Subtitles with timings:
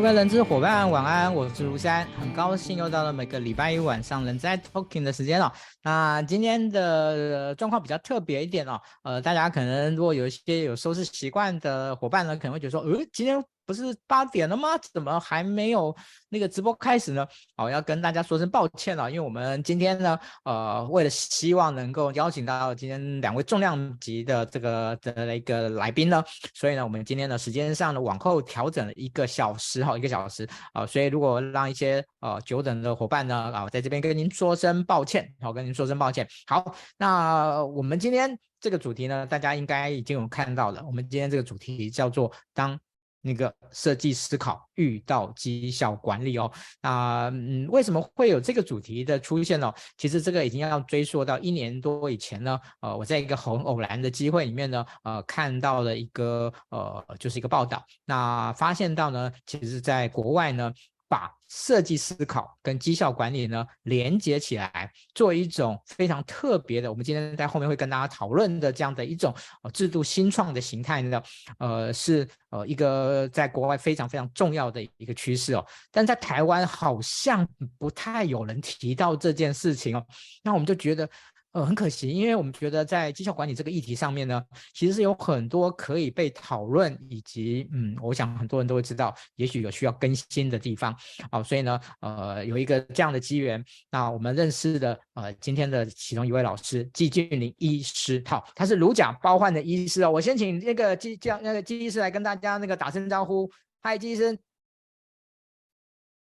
[0.00, 5.52] 各位人资伙伴晚安，我是如山，很高兴又到了每个礼拜一晚上人在 Talking 的时间了。
[5.82, 13.44] 那今天的状况比较特别一点哦，呃，大家可能如果有一些有收视习惯的伙伴呢，可能会觉得说，呃，今天。
[13.70, 14.70] 不是八点了吗？
[14.92, 15.94] 怎么还没有
[16.28, 17.24] 那个直播开始呢？
[17.56, 26.20] 哦，要跟大家说声抱歉了，因为我们今天呢，呃，为了希望能够邀请到今天两位重量级的这个的一个来宾呢，
[26.52, 36.26] 所以呢，我们今天的时间上呢往后调整了一个小时，哈，一个小时啊，所以如果让一些呃久等的伙伴呢啊，在这边跟您说声抱歉，好，跟您说声抱歉。
[36.48, 42.76] 好，那我们今天这个主题呢，大家应该已经有看到了，我们今天这个主题叫做当。
[43.22, 49.72] 那个设计思考遇到绩效管理哦，啊，嗯，为什么会有这个主题的出现呢？
[49.96, 60.72] 其实这个已经要追溯到一年多以前呢，呃，我在一个很偶然的机会里面呢，呃，看到了一个呃，就是一个报道，那发现到呢，其实在国外呢。
[61.10, 69.34] 把设计思考跟绩效管理呢连接起来，做一种非常特别的，我们今天在后面会跟大家讨论的这样的一种
[69.74, 71.20] 制度新创的形态呢，
[71.58, 77.44] 呃是呃一个在国外非常非常重要的一个趋势哦，但在台湾好像
[77.76, 80.06] 不太有人提到这件事情哦，
[80.44, 81.10] 那我们就觉得。
[81.52, 84.40] 呃，很可惜，因为我们觉得在绩效管理这个议题上面呢，
[84.72, 90.96] 其实是有很多可以被讨论，以及嗯，我想很多人都会知道，也许有需要更新的地方。
[91.28, 100.10] 好，所以呢，呃，有一个这样的机缘，那我们认识的呃今天的其中一位老师季俊林医师，好，他是如假包换的医师哦。
[100.12, 104.38] 我先请那个季叫那个季医师来跟大家那个打声招呼，嗨，季医生，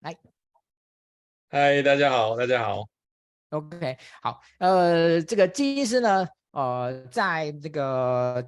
[0.01, 0.15] 来，
[1.49, 2.94] 嗨，大家好，大家好。
[3.51, 8.45] OK，好，呃，这个季医师呢，呃，在这个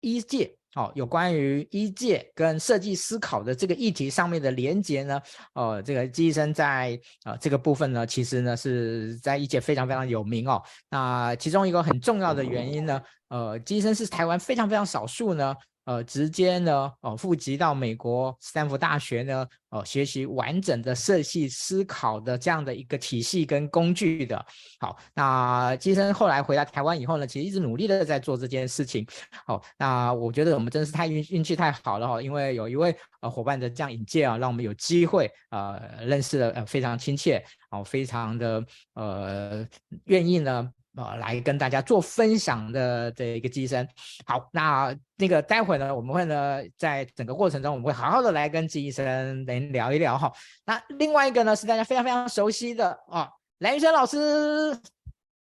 [0.00, 5.20] 一界，哦，有关于一界跟设计思考的这个议题上面的连接呢，
[5.54, 10.62] 呃，这个季医生在呃这个部分呢，其实呢是在一界非常非常有名哦。
[10.88, 15.54] 那其中一个很重要的原因呢，呃，季医生是台湾非常非常少数呢。
[15.84, 24.46] 呃，直接呢，哦，复籍到美国斯坦福大学呢，呃，学习完整的设计思考的这样的一个体系跟工具的。
[24.78, 29.04] 好，那季医生后来回来台湾以后呢，其实一直努力的在做这件事情。
[29.44, 39.66] 好，那我觉得我们真是太运运气太好了哈，因为有一位呃伙伴的这样引荐啊，让我们有机会呃认识了呃非常亲切，哦，非常的呃
[40.04, 40.70] 愿意呢。
[40.94, 43.88] 呃，来跟大家做分享的这一个季医生，
[44.26, 50.30] 好，那那个待会呢，我们会呢，在整个过程中，我们会好好的来跟季医生来聊一聊哈。
[50.66, 53.26] 那另外一个呢，是大家非常非常熟悉的啊，
[53.60, 54.78] 蓝玉生老师，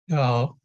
[0.05, 0.59] 你好，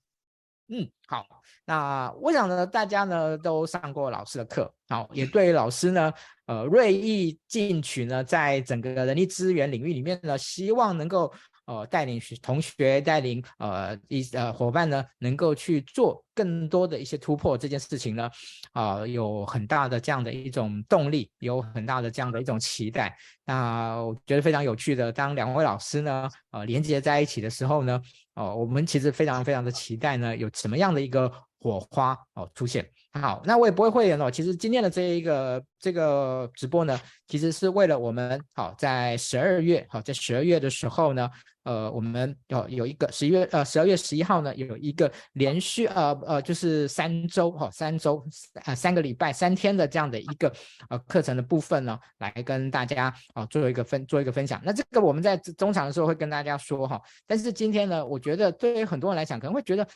[0.67, 1.25] 嗯，好，
[1.63, 6.11] 那我想呢，大家呢都上过老师的课，好，也对老师呢，
[6.45, 11.33] 呃，锐意进取呢，在整个人力资源领域里面呢，希望能够。
[11.66, 18.29] 呃，带领学同学，带领呃一呃伙伴呢，能够去做更多的一些突破这件事情呢，
[18.74, 23.16] 啊、有很大的这样的一种动力，有很大的这样的一种期待。
[23.46, 28.01] 那我觉得非常有趣的，当两位老师呢，呃，连接在一起的时候呢，
[28.35, 32.90] 哦、呃，我们其实非常非常的期待呢，有什么样的一个火花哦、出现。
[33.22, 34.29] 好，那我也不会会员哦。
[34.29, 41.29] 其实今天的这一个这个直播呢，其实是为了我们好在十二月好在十二月的时候呢，
[41.62, 48.25] 呃，我们有有一个十一月呃十二月十一号呢，有一个连续呃呃就是三周哈三周
[48.63, 50.51] 啊、三个礼拜三天的这样的一个
[50.90, 54.59] 呃课程的部分呢，来跟大家啊、做一个分做一个分享。
[54.66, 59.88] 那这个我们在中场的时候会跟大家说哈，但是今天呢，我觉得对于很多人来讲可能会觉得。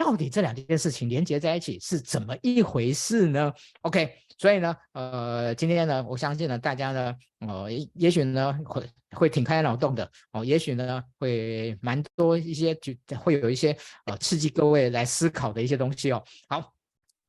[0.00, 3.52] 到底这两件事情连接在一起是怎么一回事呢
[3.82, 13.76] ？OK，所以呢，呃，今天呢，我相信呢，大家呢，呃，也许呢会会挺开脑洞的哦，也许呢会蛮多一些，就会有一些
[14.06, 16.24] 呃刺激各位来思考的一些东西哦。
[16.48, 16.72] 好。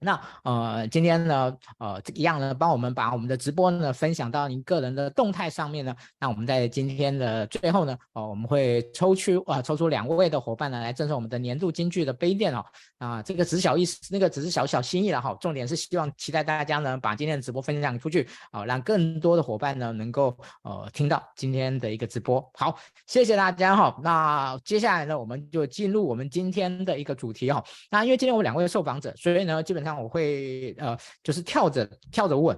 [0.04, 5.96] 那呃，今天呢，呃，这个样呢，帮我们把我们的直播呢分享到您个人的动态上面呢。
[6.20, 12.66] 那我们在今天的最后呢，呃，我们会抽出啊、呃，抽出两位的伙伴呢来赠送我们的年度金句的杯垫哦。
[12.98, 15.36] 啊、这个只是小意思，那个只是小小心意了哈。
[15.40, 22.44] 重点是希望期待大家呢把今天的直播分享出去啊、让更多的伙伴呢能够呃听到今天的一个直播。
[22.56, 22.76] 好，
[23.06, 23.96] 谢谢大家哈。
[24.02, 27.64] 那接下来呢，我们就进入我们今天的一个主题哈。
[27.92, 29.91] 那因为今天我们两位受访者，所以呢，基本上。
[29.92, 32.58] 那我会呃，就是跳着跳着问，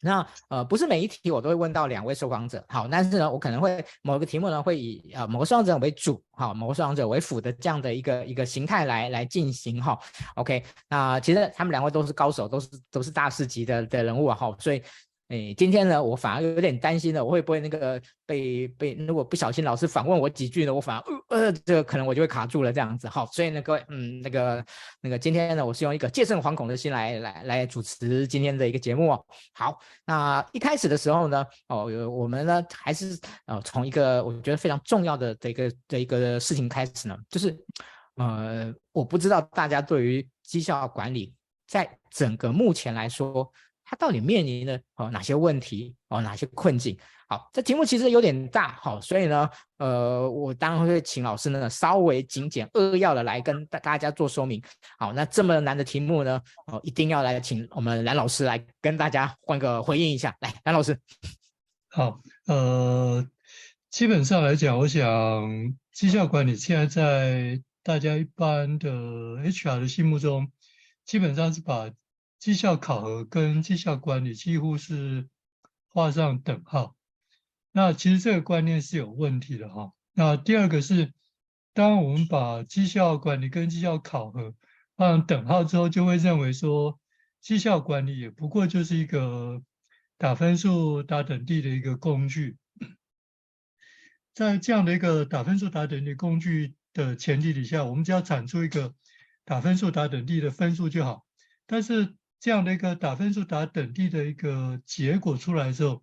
[0.00, 9.98] 那呃，不是每一题我都会问到两位受访者，好，但是呢，我可能会某个题目呢会以呃某个受访者为主，好，某个受访者为辅的这样的一个一个形态来来进行哈
[10.34, 14.82] ，OK，那其实他们两位都是高手，都是都是大师级的的人物，哈，所以
[15.28, 23.06] 哎，今天呢，我反而有点担心了，我会不会那个被被如果不小心老师反问我几句呢，我反而呃，这个可能我就会卡住了这样子。
[23.06, 24.64] 好，所以呢，各位，嗯，那个
[25.02, 29.26] 那个今天呢，我是用一个戒慎惶恐的心来来来主持今天的一个节目哦。
[29.52, 37.54] 好，那一开始的时候呢，哦，我们呢还是呃从一个我觉得非常重要的这个的一个事情开始呢，就是
[38.16, 41.34] 呃，我不知道大家对于绩效管理
[41.66, 43.52] 在整个目前来说。
[43.88, 46.96] 他到底面临了哦哪些问题哦哪些困境？
[47.26, 49.48] 好，这题目其实有点大，好，所以呢，
[49.78, 54.62] 呃，我当然会请老师呢稍微精简扼要的来跟大大家做说明。
[54.98, 60.34] 好，那这么难的题目呢，哦，一定要来请我们蓝老师来跟大家换个回应一下。
[60.40, 60.98] 来，蓝老师。
[61.90, 63.26] 好，呃，
[63.90, 70.50] 基本上来讲，我想绩效管理现在在大家一般的 HR 的心目中，
[71.04, 71.90] 基本上是把
[72.38, 75.28] 绩效考核跟绩效管理几乎是
[75.88, 76.94] 画上等号，
[77.72, 79.92] 那其实这个观念是有问题的哈。
[80.12, 81.12] 那第二个是，
[81.74, 84.54] 当我们把绩效管理跟绩效考核
[84.94, 87.00] 画上等号之后，就会认为说，
[87.40, 89.60] 绩效管理也不过就是一个
[90.16, 92.56] 打分数打等第的一个工具。
[94.32, 98.94] 在这样的一个打分数打等第工具的前提底下，我们只要产出一个
[99.44, 101.26] 打分数打等第的分数就好，
[101.66, 102.14] 但是。
[102.40, 106.02] 这样的一个打分数打等第的一个结果出来之后，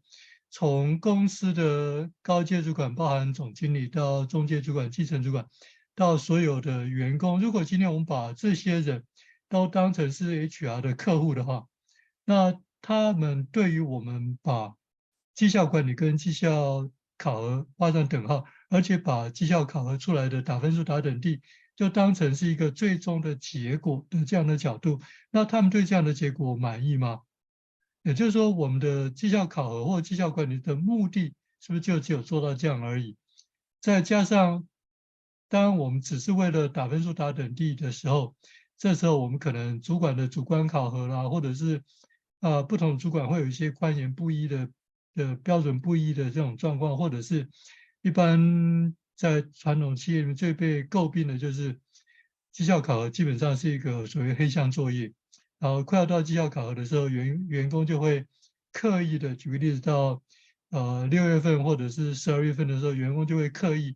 [0.49, 5.47] 从公司的高阶主管，包含总经理到中阶主管、基层主管，
[5.95, 9.05] 到所有的员工，如果今天我们把这些人
[9.47, 11.67] 都当成是 HR 的客户的话，
[12.25, 14.75] 那他们对于我们把
[15.33, 21.41] 绩效管理跟绩效考核画上等号，而且把绩效考核出来的打分数打等第。
[21.75, 27.21] 就当成是一个最终的结果的这样的角度，那他们对这样的结果满意吗？
[28.01, 33.17] 也就是说，我们的绩效考核或绩效管理的目的是不是就只有做到这样而已？
[33.81, 34.65] 再加上，
[35.49, 38.35] 当我们只是为了打分数打等第的时候，
[38.77, 41.83] 这时候我们可能主管的主观考核啦，或者是
[42.39, 44.69] 啊、不同主管会有一些观点不一的
[45.13, 47.49] 的标准不一的这种状况，或者是
[48.01, 48.95] 一般。
[49.15, 51.79] 在传统企业里面最被诟病的就是
[52.51, 55.13] 绩效考核，基本上是一个所谓黑箱作业。
[55.57, 58.25] 然后快要到绩效考核的时候，员员工就会
[58.73, 60.21] 刻意的，举个例子，到
[60.69, 63.95] 呃六月份或者是十二月份的时候，员工就会刻意，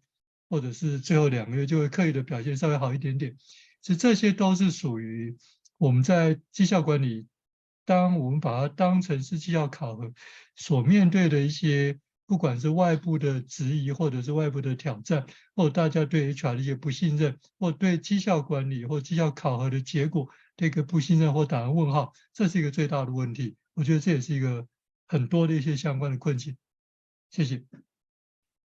[0.50, 3.36] 或者是最后两个月就会刻意的表现稍微好一点点。
[3.81, 5.38] 其实这些都是属于
[5.77, 7.27] 我们在绩效管理，
[7.83, 10.13] 当我们把它当成是绩效考核
[10.56, 12.00] 所面对的一些。
[12.30, 23.58] 不管是外部的质疑，或者是外部的挑战，或大家对 HR 的一些不信任，或对绩效管理或绩效考核的结果这个不信任或打上问号，这是一个最大的问题。
[23.74, 24.64] 我觉得这也是一个
[25.08, 26.56] 很多的一些相关的困境。
[27.31, 27.66] 谢谢。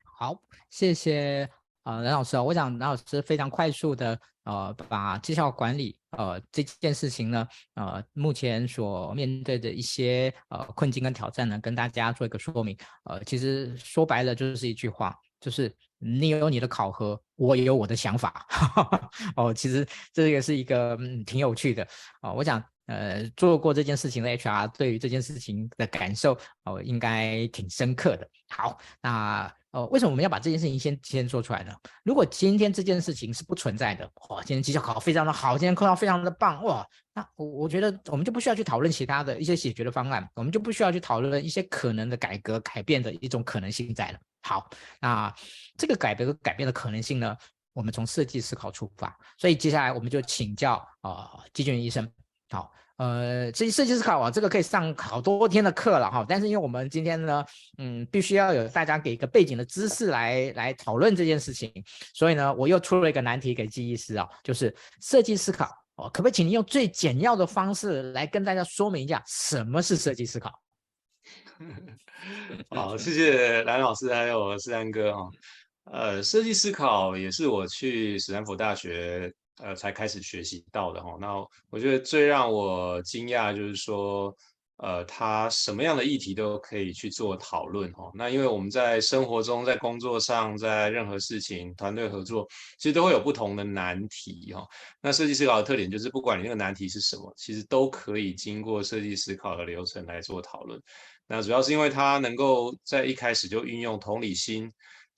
[0.03, 1.47] 好，谢谢
[1.83, 2.39] 啊，梁老师。
[2.39, 4.19] 我想梁老师非常快速的。
[4.45, 12.77] 呃，把绩效管理呃这件事情呢，呃，目前所面对的一些呃困境跟挑战呢，跟大家做一个说明。
[13.05, 18.47] 呃，其实说白了就是一句话，就是你有你的考核，我也有我的想法。
[19.37, 21.87] 哦，其实这个是一个挺有趣的
[22.21, 28.29] 啊，我想呃做过这件事情的 HR 对于这件事情的感受哦，应该挺深刻的。
[28.49, 29.53] 好，那。
[29.73, 31.73] 哦，为什么我们要把这件事情先先说出来呢？
[32.03, 36.85] 如果今天这件事情是不存在的，哇，今天绩效考非常的好，今天课上非常的棒，哇，
[37.15, 44.19] 那我我觉得我们就不需要去讨论其他的一些解决的方案，我们就不需要去讨论一些可能的改革改变的一种可能性在了。
[44.43, 44.69] 好，
[45.01, 45.33] 那
[45.79, 47.37] 这个改革改变的可能性呢，
[47.73, 52.11] 我们从设计思考出发，所以接下来我们就请教啊，季俊医生，
[52.51, 52.73] 好。
[53.01, 56.23] 呃，这设计思考啊，这个可以上好多天的课了哈。
[56.29, 57.43] 但是因为我们今天呢，
[57.79, 61.73] 嗯，必须要有大家给一个背景的知识来来讨论这件事情，
[62.13, 65.67] 所以呢，我又出了一个难题给记忆师啊，就是设计思考
[65.97, 70.53] 哦，可不可以请您用最简要的方式来跟大家说明一下什么是设计思考？
[72.69, 75.31] 好，谢谢蓝老师还有世安哥哈。
[75.91, 79.33] 呃，设计思考也是我去史丹佛大学。
[79.63, 81.17] 呃，才开始学习到的哈。
[81.21, 81.35] 那
[81.71, 84.35] 我觉得最让我惊讶就是说，
[84.79, 88.11] 呃，他什么样的议题都可以去做讨论哈。
[88.15, 92.49] 那因为我们在生活中、在工作上、在任何事情、团队合作，
[92.79, 94.67] 其实都会有不同的难题哈。
[95.03, 100.81] 那设计思考的特点就是，不管你那个难题是什么，其实都可以经过设计思考的流程来做讨论。
[101.27, 104.73] 那主要是因为它能够在一开始就运用同理心。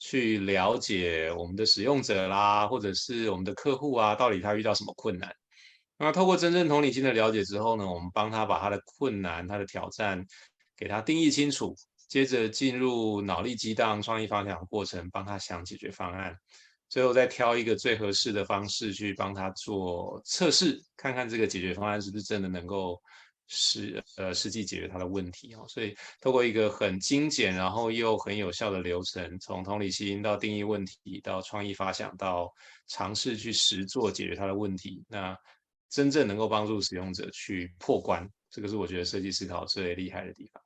[0.04, 5.32] 去了解我们的使用者啦，或者是我们的客户啊，到底他遇到什么困难？
[5.96, 10.26] 那透过真正同理心的了解之后呢，我们帮他把他的困难、他的挑战
[10.76, 11.72] 给他定义清楚，
[12.08, 16.36] 接着进入脑力激荡、创意发想过程，帮他想解决方案，
[16.88, 23.00] 最后再挑一个最合适的方式去帮他做测试，看看这个解决方案是不是真的能够。
[23.48, 32.52] 实呃实际解决他的问题哦，所以透过一个很精简，然后又很有效的流程，从同理心到定义问题，到创意发想，到
[32.88, 35.36] 尝试去实做解决他的问题，那
[35.90, 40.62] 真正能够帮助使用者去破关，这个是我觉得设计思考最厉害的地方。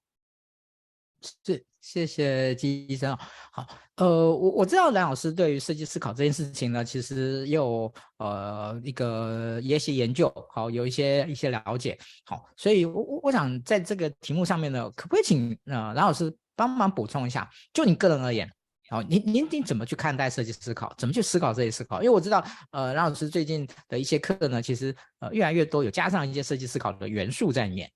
[1.22, 3.16] 是，谢谢季医生。
[3.50, 11.98] 好，呃，我我知道蓝老师对于设计思考这件事情呢，其实也有呃一个一些研究，好，有一些一些了解。
[12.24, 17.48] 好，所以我我我想在这个题目上面呢，可不可以请呃蓝老师帮忙补充一下？
[17.72, 18.50] 就你个人而言，
[18.88, 20.92] 好，您您您怎么去看待设计思考？
[20.98, 22.02] 怎么去思考这些思考？
[22.02, 27.90] 因为我知道，呃，蓝老师最近的一些课呢，其实呃越来越多有加上一些设计思考的元素在里面。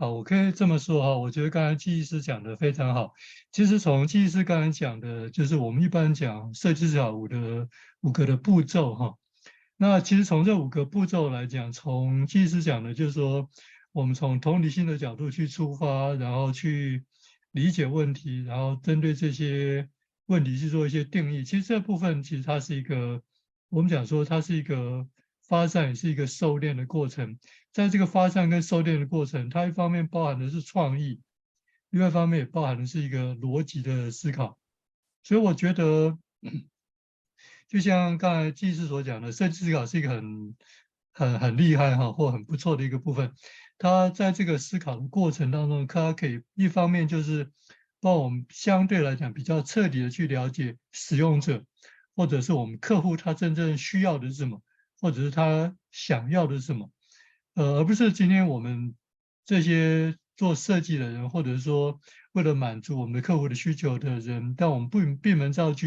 [0.00, 3.12] 好，我可以这么说哈，我觉得刚才季医师讲的非常好。
[3.52, 7.68] 其实从季医师刚才讲的，就是我们一般讲设计思考五的
[8.00, 9.14] 五个的步骤哈。
[9.76, 13.50] 那其实从这五个步骤来讲，从季医师讲的，就是说
[13.92, 17.04] 我们从同理心的角度去出发，然后去
[17.50, 19.86] 理解问题，然后针对这些
[20.24, 21.44] 问题去做一些定义。
[21.44, 23.20] 其实这部分其实它是一个，
[23.68, 25.06] 我们讲说它是一个。
[25.50, 27.36] 发散也是一个收敛的过程，
[27.72, 31.20] 在这个发散跟收敛的过程，它一方面包含的是创意，
[31.88, 34.56] 另外一方面也包含的是一个逻辑的思考。
[35.24, 36.16] 所以我觉得，
[37.66, 40.56] 就像刚才季师所讲的，设计思考是一个很、
[41.10, 43.34] 很、很厉害哈，或很不错的一个部分。
[43.76, 47.50] 它在这个思考的过程当中，它可以一方面就是
[48.00, 51.64] 帮我们相对来讲比较彻底的去了解使用者，
[52.14, 54.62] 或者是我们客户他真正需要的是什么。
[55.00, 56.90] 或者是他想要的是什么，
[57.54, 58.94] 呃，而不是今天我们
[59.44, 61.98] 这些做设计的人，或者是说
[62.32, 65.86] 为了满足我们的客户的需求的人，但我们不闭门造车，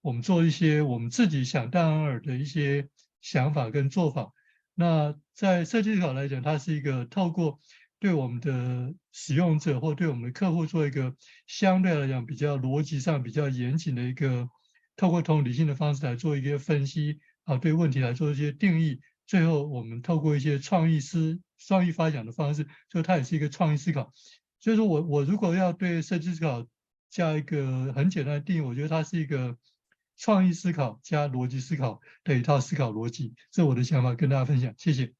[0.00, 2.88] 我们做一些我们自己想当然的一些
[3.20, 4.32] 想法跟做法。
[4.74, 7.60] 那在设计思考来讲，它是一个透过
[7.98, 11.14] 对我们的使用者或对我们的客户做一个
[11.46, 14.48] 相对来讲比较逻辑上比较严谨的一个，
[14.96, 17.18] 透过同理心的方式来做一个分析。
[17.46, 24.12] 啊，对问题来做一些定义，最后我们透过一些创意思、创意发想的方式，就它也是一个创意思考。
[24.58, 26.66] 所以说我我如果要对设计思考
[27.08, 29.56] 加一个很简单的定义，我觉得它是一个
[30.16, 33.32] 创意思考加逻辑思考的一套思考逻辑。
[33.52, 35.12] 这是我的想法，跟大家分享，谢谢。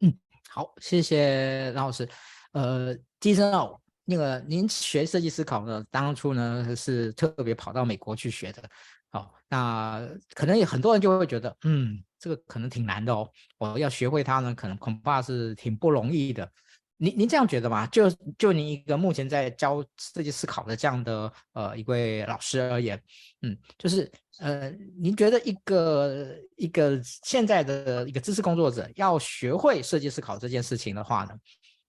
[0.00, 0.12] 嗯，
[0.48, 2.08] 好，谢谢蓝老师。
[2.52, 8.68] 呃，季医生哦，那个您学设计思考呢，当初呢是特别跑到美国去学的。
[9.10, 13.30] 好，那可能有很多人就会觉得，嗯，这个可能挺难的哦。
[13.58, 16.50] 我要学会它呢，可能恐怕是挺不容易的。
[16.98, 17.86] 您您这样觉得吗？
[17.88, 22.98] 就就您一个目前在教设计思考的这样的呃一位老师而言，
[23.42, 31.34] 嗯，就是呃，您觉得一个一个现在的一个知识工作者要学会设计思考这件事情的话呢？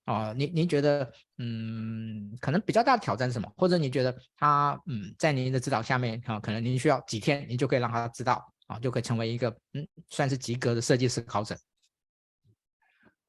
[0.07, 3.51] 啊，您您觉得，嗯，可能比较大的挑战是什么？
[3.57, 11.57] 或者你觉得他，嗯，在您的指导下面，啊，可能您需要几天，您就可以让他知道，啊，就可以成为一个，嗯，算是及格的设计思考者。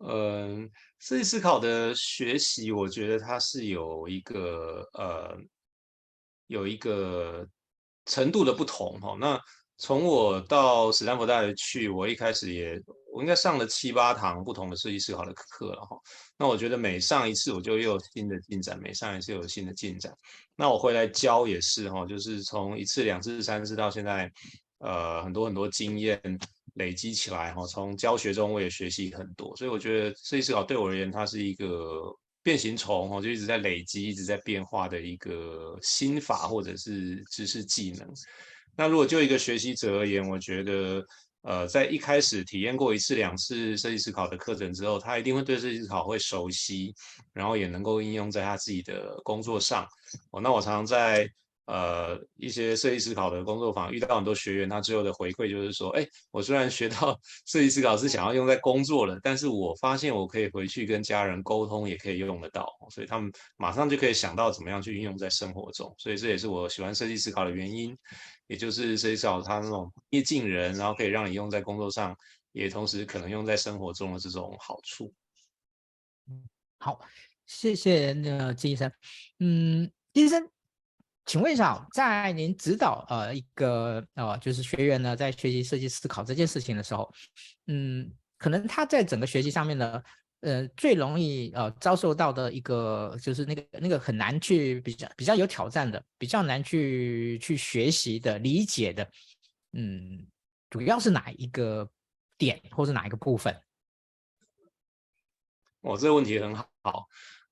[0.07, 0.71] 嗯，
[1.01, 5.37] 设计思考的学习，我觉得它是有一个，呃，
[6.47, 7.45] 有一个
[8.05, 9.17] 程度的不同，哈。
[9.19, 9.41] 那
[9.79, 12.81] 从我到史丹佛大学去，我一开始也。
[13.11, 15.99] 我应该上了七八堂不同的设计思考的课了哈，
[16.39, 20.15] 那我觉得每上一次我就又有新的进展，每上一次又有新的进展。
[20.55, 24.31] 那我回来教也是哈，就是从一次、两次、三次到现在，
[24.79, 26.21] 呃，很多很多经验
[26.75, 27.67] 累积起来哈。
[27.67, 38.07] 从教学中我也学习很多，所以我觉得设计思考对我而言，它是一个变形虫哈，就一直在累积、一直在变化的一个心法或者是知识技能。
[38.79, 41.05] 那如果就一个学习者而言，我觉得。
[41.43, 46.93] 呃，在一开始体验过一次两次设计思考的课程之后，他一定会对设计思考会熟悉，
[47.33, 49.87] 然后也能够应用在他自己的工作上。
[50.33, 51.27] 哦，那我常常在
[51.69, 65.95] 呃一些设计思考的工作坊遇到很多学员，他最后的回馈就是说，哎，我虽然学到 设计思考是想要用在工作了，但是我发现我可以回去跟家人沟通，也可以用得到，所以他们马上就可以想到怎么样去运用在生活中。
[65.99, 67.97] 所以这也是我喜欢设计思考的原因。
[68.47, 72.17] 也就是设计思考它那种贴近人，然后可以让你用在工作上，
[72.53, 75.13] 也同时可能用在生活中的这种好处。
[76.79, 76.99] 好，
[77.45, 78.91] 谢谢那个季医生。
[79.41, 80.49] 嗯，金医生，
[81.29, 87.13] 请问一下，在您指导呃一个呃就是学员呢，在学习设计思考这件事情的时候，
[87.67, 90.03] 嗯，可能他在整个学习上面呢，
[90.41, 99.07] 呃最容易呃遭受到的一个就是那个那个很难去比较比较有挑战的，比较难去去学习的理解的，
[99.73, 100.27] 嗯，
[100.71, 101.87] 主要是哪一个
[102.39, 103.55] 点或是哪一个部分？
[105.83, 107.07] 我、这个问题很好，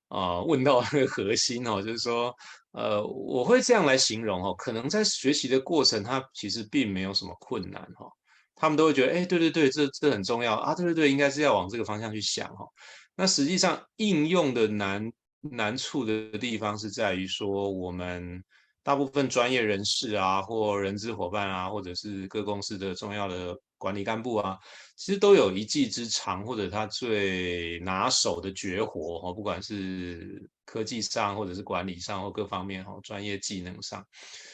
[0.07, 2.35] 啊、呃，问到那个核心哦，就是说，
[2.71, 8.11] 呃，我会这样来形容哦，可能在学习的过程，它其实并没有什么困难哈、哦，
[8.55, 12.67] 他们都会觉得，哎，对对对，这这很重要啊，对对对，应该是要往这个方向去想哈、哦。
[13.15, 18.43] 那实际上应用的难难处的地方是在于说，我们
[18.83, 23.57] 大部分专业人士啊，或人资伙伴啊，或者是各公司的重要的。
[23.77, 24.57] 管理干部啊，
[24.95, 34.05] 其实都有一技之长，或者他最拿手的绝活哈，不管是科技上，或者是管理上，或各方面哈，专业技能上，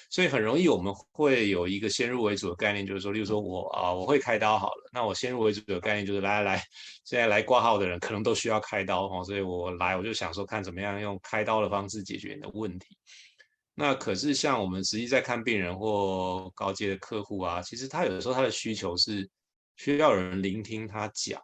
[0.10, 6.64] 所以很容易我们会有一个先入为主的概念，就是说，例如说我啊，我会开刀好了，那我先入为主的概念就是来来来，
[7.06, 12.98] 现在来挂号的人可能都需要开刀哈，所以我来我就想说，看怎么样用开刀的方式解决你的问题。
[13.76, 19.28] 那可是像我们实际在看病人或高阶的客户啊，其实他有的时候他的需求是
[19.78, 21.42] 需要有人聆听他讲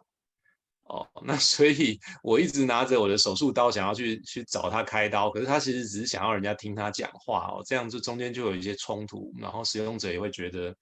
[0.84, 1.04] 哦。
[1.24, 7.62] 那 所以我一直拿着我的手术刀想要去去找他开刀，可是他其实只是想要人家听他讲话哦。
[7.66, 10.72] 这样子中间就有一些冲突，然后使用者也会觉得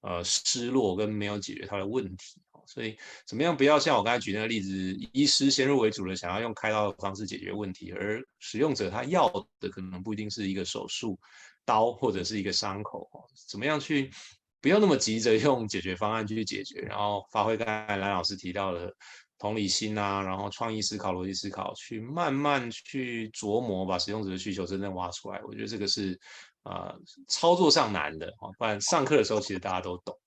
[0.00, 2.40] 呃失落跟没有解决他的问题。
[2.66, 2.96] 所以，
[3.26, 4.70] 怎么样不要像我刚才举那个例子，
[5.12, 9.28] 医师先入为主的想要用开刀的方式解决问题，而使用者他要
[9.60, 11.18] 的可能不一定是一个手术
[11.64, 13.08] 刀或者是一个伤口。
[13.48, 14.10] 怎么样去
[14.60, 18.92] 不要那么急着用解决方案去解决，然后发挥刚才蓝老师提到的
[19.38, 25.40] 同理心啊，然后创意思考、逻辑思考，去慢慢去琢磨，把使用者的需求真正挖出来。
[25.46, 26.18] 我觉得这个是
[26.62, 26.92] 啊、
[27.28, 30.18] 操作上难的，不然上课的时候其实大家都懂。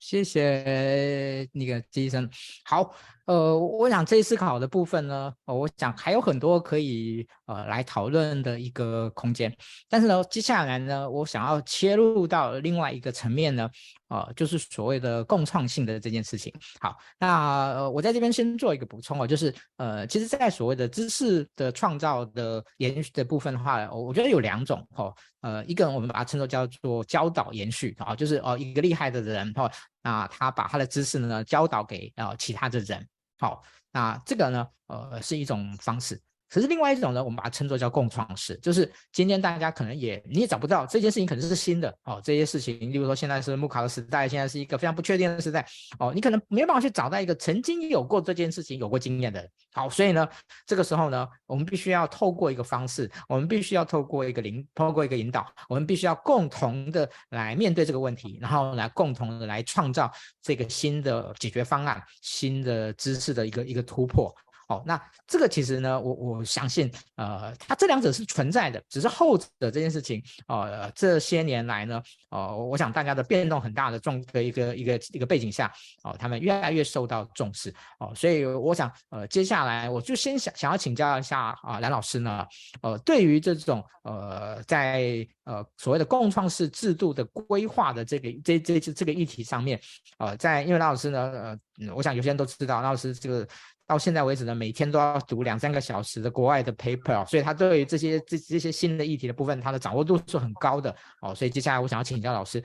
[0.00, 2.28] 谢谢那个季医生。
[2.64, 2.92] 好，
[3.26, 9.54] 呃，我想这一思考的部分呢，我想还有很多可以呃来讨论的一个空间。
[9.88, 13.70] 但是呢，接下来呢，我想要切入到另外一个层面呢。
[14.10, 16.52] 呃，就是所谓的共创性的这件事情。
[16.80, 25.14] 好，那、我在这边先做一个补充哦，就是呃，其实，在所谓的知识的创造的延续的部分的话，我觉得有两种哦。
[25.42, 29.70] 呃，一个我们把它称作叫做教导延续啊、就是哦，一个厉害的人哦，
[30.02, 33.06] 那他把他的知识呢教导给呃其他的人。
[33.38, 36.20] 好、那这个呢，呃，是一种方式。
[36.50, 42.20] 可是另外一种呢，我们把它称作叫共创式，就是今天大家可能也你也找不到这件事情，可能是新的哦。
[42.24, 45.64] 这些事情，例如说现在是慕考的时代，现在是一个非常不确定的时代
[46.00, 49.48] 哦，你可能没有办法去找到一个曾经有过这件事情、有过经验的人。
[49.72, 50.28] 好，所以呢，
[50.66, 60.10] 这个时候呢，我们必须要透过一个方式，我们必须要透过一个领，透过一个引导，我们必须要共同的来面对这个问题，然后来共同的来创造
[60.42, 64.34] 这个新的解决方案、新的知识的一个一个突破。
[64.70, 75.72] 哦，那这个其实呢，我我相信，呃，它这两者是存在的，只是后者这件事情，呃，这些年来呢，呃，我想大家的变动很大的重的一个一个一个背景下，
[76.04, 82.46] 哦、他们越来越受到重视，哦、所以我想，呃，接下来我就先想想要请教一下啊，蓝、呃、老师呢，
[82.80, 89.80] 呃，对于这种呃，在呃所谓的共创式制度的规划的这个这这这这个议题上面，
[90.18, 93.44] 呃，在因为蓝老师呢，呃，我想有些人都知道，蓝老师这个。
[93.90, 101.34] 到现在为止呢，每天都要读两三个小时的国外的 paper，所以他对于这些这这些新的议题的部分，他的掌握度是很高的哦。
[101.34, 102.62] 所以接下来我想要请教老师，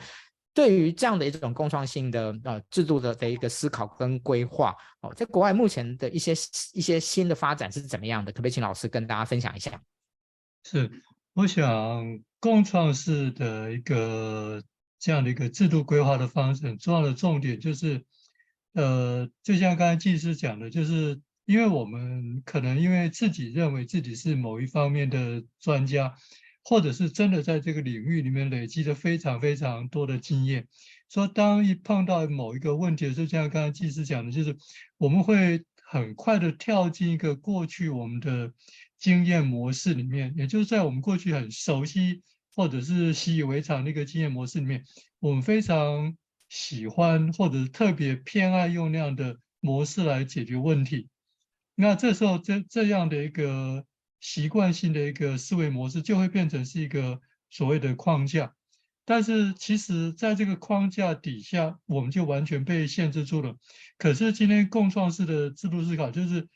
[0.54, 6.34] 对于这样的一种共创性的呃制度的的一个思考跟规划哦，在国外目前的一些
[6.74, 8.32] 一些新的发展是怎么样的？
[8.32, 9.82] 可不可以请老师跟大家分享一下？
[10.64, 10.92] 是，
[11.34, 14.62] 我想共创式的一个
[15.00, 18.06] 这样的一个制度规划的方式，很重要的重点就是。
[18.76, 26.14] 呃，就像刚才技师讲的，就是因为我们可能因为自己认为自己是某一方面的专家，
[26.62, 30.68] 或者是真的在这个领域里面累积了非常非常多的经验，
[31.10, 34.58] 说当一碰到某一个问题的时候，就像刚才技师讲的，就是
[34.98, 38.52] 我们会很快的跳进一个过去我们的
[39.00, 44.84] 经验模式里面，也就是在我们过去很熟悉或者是习以为常的一个经验模式里面，
[45.20, 46.18] 我们非常。
[46.48, 51.10] 喜欢或者特别偏爱用那样的模式来解决问题，
[51.74, 53.84] 那这时候这这样的一个
[54.20, 58.54] 习惯性的一个思维模式就会变成是一个所谓的框架，
[59.06, 63.56] 但是其实在这个框架底下，我们就完全被限制住了。
[63.98, 66.48] 可是今天共创式的制度思考，就是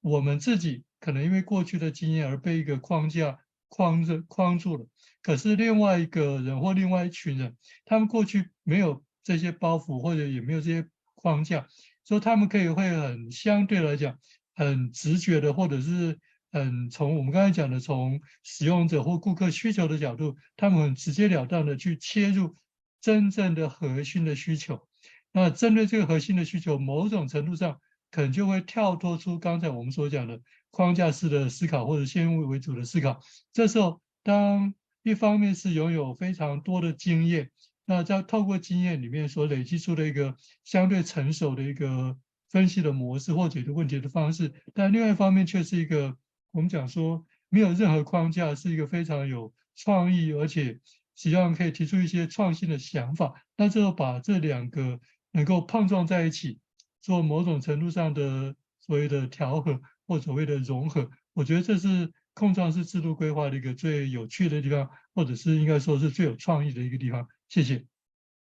[0.00, 4.86] 我们自己可能因为过去的经验而被一个框架框着框住了，
[5.22, 9.02] 可是另外一个人或另外一群人，他们过去没有。
[9.24, 11.66] 这些包袱或者也没有这些框架，
[12.04, 14.18] 所以他们可以会很相对来讲
[14.54, 16.18] 很直觉的，或者是
[16.50, 22.56] 很从我们刚才讲的从使用者或顾客需求的角度，他们很直截了当的去切入
[23.00, 24.86] 真正的核心的需求。
[25.32, 27.80] 那针对这个核心的需求，某种程度上
[28.10, 33.20] 可能就会跳脱出刚才我们所讲的框架式的思考或者先入为主的思考。
[33.52, 37.50] 这时候，当一方面是拥有非常多的经验，
[37.84, 42.16] 那在透过经验里面所累积出的一个相对成熟的一个
[42.48, 46.16] 分析的模式或解决问题的方式，但另外一方面却是一个
[46.52, 50.80] 我们讲说没有任何框架，是一个非常有创意，而且
[51.14, 53.34] 希望可以提出一些创新的想法。
[53.56, 55.00] 那最后把这两个
[55.32, 56.60] 能够碰撞在一起，
[57.00, 62.12] 做某种程度上的所谓的调和或所谓的融合，我觉得这是。
[62.34, 67.28] 碰撞式制度规划的一个最有趣的地方，或者是应该说是最有创意的一个地方。
[67.52, 67.84] 谢谢。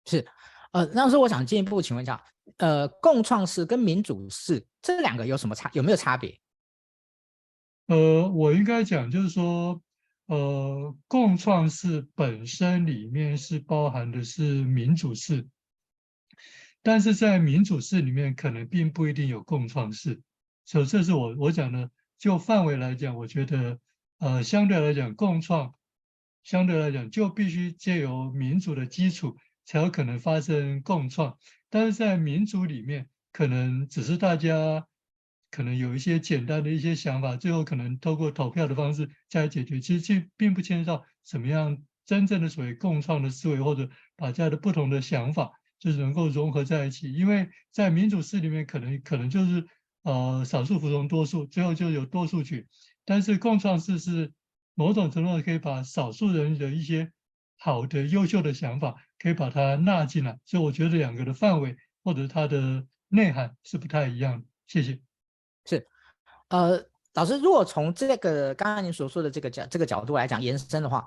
[0.04, 0.26] 是，
[0.72, 2.22] 呃，那时候我想进一步请问一下，
[2.58, 5.70] 呃，共创式跟民主式这两个有什么差？
[5.72, 6.38] 有没有差别？
[7.86, 9.80] 呃，我应该讲就是说，
[10.26, 15.48] 呃，共创式本身里面是包含的是民主式，
[16.82, 20.20] 但是在民主式里面可能并不一定有共创式，
[20.66, 21.90] 所以这是我我讲的。
[22.18, 23.78] 就范围来讲，我觉得，
[24.18, 25.72] 呃，相对来讲，共创
[26.42, 31.36] 相对来讲就必须借由民主的基础，才有可能发生共创。
[31.68, 34.86] 但是在民主里面，可能只是大家
[35.50, 39.80] 可能有一些简单的一些想法，最后可能透过投票的方式加以解决。
[39.80, 47.12] 其实这并不牵涉到什么样真正的所谓共创的思维，或者把大家的不同的想法就是能够融合在一起。
[47.12, 49.66] 因为在民主式里面，可能可能就是。
[50.02, 52.66] 呃，少数服从多数，最后就有多数决。
[53.04, 54.32] 但是共创式是
[54.80, 57.12] 某种程度上可以把少数人的一些
[57.58, 60.38] 好的、优秀的想法，可以把它纳进来。
[60.46, 64.46] 所以我觉得两个的范围或者它的内涵是不太一样的。
[64.66, 64.98] 谢谢。
[65.66, 65.86] 是，
[66.48, 71.06] 呃，老师，如果从这个刚刚您所说的这个角这个角度来讲延伸的话，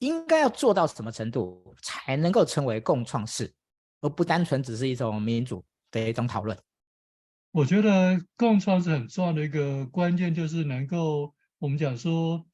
[0.00, 3.50] 应该要做到什么程度才能够成为共创式，
[4.02, 6.54] 而不单纯只是一种民主的一种讨论？
[7.52, 12.44] 我觉得共创是很重要的一个关键，就是能够我们讲说，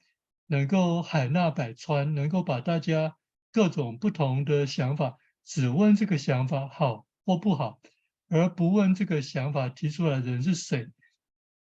[0.53, 3.17] 能够海纳百川，能够把大家
[3.53, 7.81] 各种不同的想法，只问这个想法好或不好，
[8.29, 10.89] 而不问这个想法提出来的人是谁。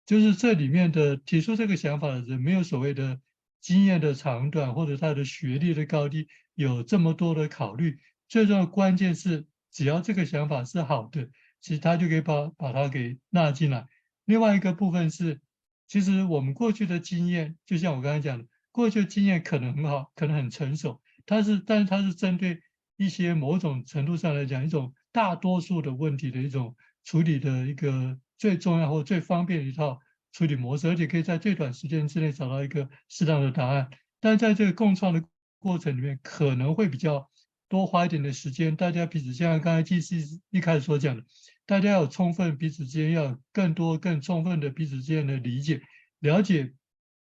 [0.06, 3.22] 就是这里面的提出这个想法的人，没有所谓的
[3.62, 7.98] 经验的长短或者他的学历的高低，有这么多的考虑。
[8.28, 11.30] 最重要的关键是，只要这个想法是好的。
[11.62, 13.88] 其实他就可以把把它给纳进来。
[14.26, 15.40] 另外一个部分是，
[15.88, 22.60] 其实我们过去的经验，就像我刚才讲的，过去的经验可能很好，可能很成熟，它是，但是它是针对
[22.98, 30.00] 一些某种程度上来讲，一种大多数的问题的一种处理的一个最重要或最方便的一套
[30.32, 33.90] 处理模式，而且可以在最短时间之内找到一个适当的答案。
[34.20, 35.24] 但在这个共创的
[35.60, 37.30] 过程里面，可能会比较
[37.70, 40.16] 多花一点的时间，大家彼此像刚才技师
[40.50, 41.24] 一开始所讲的。
[41.66, 45.82] 大家有充分彼此之间要更多更充分的彼此之间的理解，
[46.20, 46.74] 了解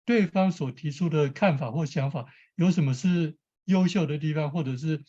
[0.05, 5.03] 对方所提出的看法或想法有什么是优秀的地方，或者是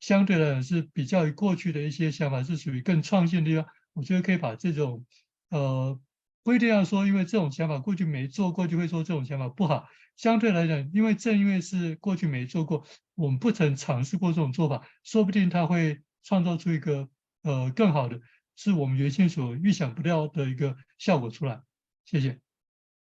[0.00, 3.66] 相对来讲是比较于过去的一些想法是属于更创新的地方。
[3.92, 5.04] 我觉得可以把这种
[5.50, 6.00] 呃
[6.42, 9.86] 不一定要说，因为这种想法过去没做过，就会说这种想法不好。
[10.16, 17.08] 相对来讲，因为正因为是过去没做过，我们不曾尝试过这种做法，说不定它会创造出一个
[17.42, 18.20] 呃更好的。
[18.54, 21.62] 是我们原先所预想不到的一个效果出来，
[22.04, 22.38] 谢谢，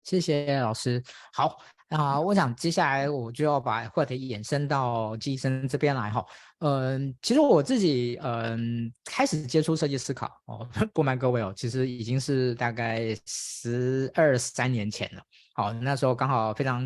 [0.03, 1.03] 谢谢老师。
[1.33, 1.57] 好，
[1.89, 6.25] 啊、我想接下来我就要把话题延伸到季生这边来哈。
[6.61, 15.23] 嗯、其实我自己嗯、开始接触设计思考哦， 不瞒各位哦，其实已经是大概十二三年前了。
[15.61, 16.83] 好，那时候刚好非常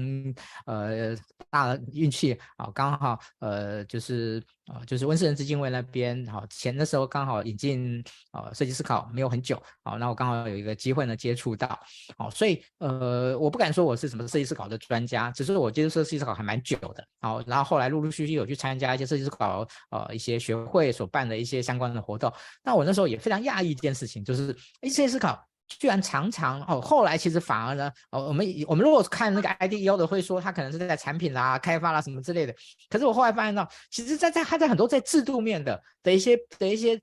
[0.67, 1.17] 呃
[1.49, 11.79] 大的运气啊，刚好呃就是啊、呃、就是温世仁基金会那边好前的时候刚好引进啊设计思考没有很久，好，那我刚好有一个机会呢接触到，
[12.19, 22.33] 好，所以呃我不敢说我是什么设计思考的专家，只是我接触设计思考还蛮久的，好，然后后来陆陆续续有去参加一些设计思考呃一些学会所办的一些相关的活动，
[22.65, 25.41] 那我那时候也非常讶异一件事情，就是哎设计思考。
[25.67, 32.55] 居然常常哦，后来其实反而呢，哦，我们我们如果看那个 IDEO 的，会说他可能是在产品啦、开发啦什么之类的。
[32.89, 37.01] 可是我后来发现到，其实在在他在很多在制度面的的一些的一些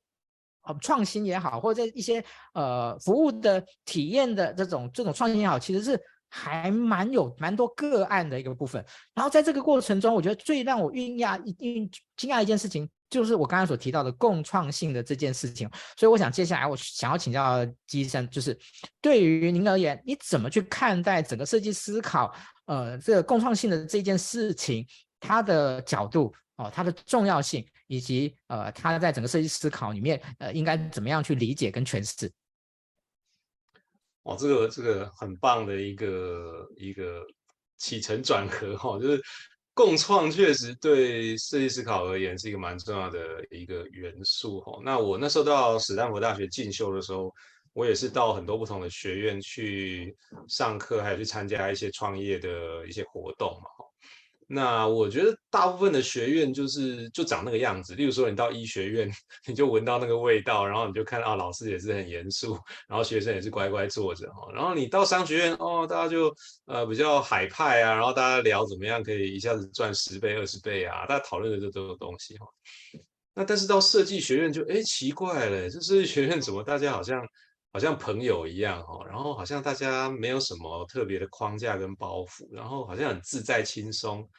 [0.64, 8.84] 哦创新也好，或者在一些呃服务的体验的这种这种创新也好，其实是还蛮有蛮多个案的一个部分。
[9.14, 11.42] 然后在这个过程中，我觉得最让我惊讶、
[12.16, 15.70] 惊讶一件事情，就是我刚才所提到的共创性的这件事情。
[15.96, 18.58] 所以我想接下来我想要请教姬生，就是
[19.00, 22.34] 对于您而言，你怎么去看待整个设计思考？
[22.66, 24.88] 呃，这个共创性的这件事情，
[25.20, 32.32] 它的角度哦，它的重要性，以及呃，它在整个设计思考里面，呃，应该怎么样去理解跟诠释？
[34.24, 37.26] 哦，这个这个很棒的一个一个
[37.78, 39.22] 起承转合哈、就是
[39.74, 47.34] 共创确实对设计思考而言是一个蛮重要的一个元素哈、那我那时候到史丹佛大学进修的时候。
[47.74, 50.14] 我也是到很多不同的学院去
[50.50, 53.91] 上课，还有去参加一些创业的一些活动嘛。
[54.54, 57.96] 那我觉得大部分的学院就是就长那个样子。
[57.96, 59.10] 例如说，你到医学院，
[59.48, 62.60] 你就闻到那个味道，然后你就看到啊，老师也是很严肃，
[62.90, 64.52] 然后学生也是乖乖坐着哈。
[64.54, 66.36] 然后你到商学院哦，大家就
[66.66, 72.46] 呃比较海派啊，然后大家聊怎么样可以一下子赚十倍、二十倍啊，大家讨论的这都有东西哈。
[73.34, 77.26] 那但是到设计学院就哎奇怪了，这设计学院怎么大家好像？
[77.74, 84.30] 好像朋友一样哈，然后好像大家没有什么特别的框架跟包袱，然后好像很自在轻松，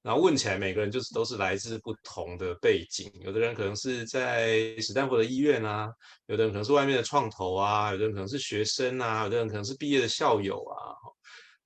[0.00, 5.88] 然后问起来每个人就是都是来自不同的背景，有的人可能是在史丹佛的医院啊，
[6.26, 10.94] 有的人可能是外面的创投啊，有的人可能是学生啊，有的人可能是毕业的校友啊，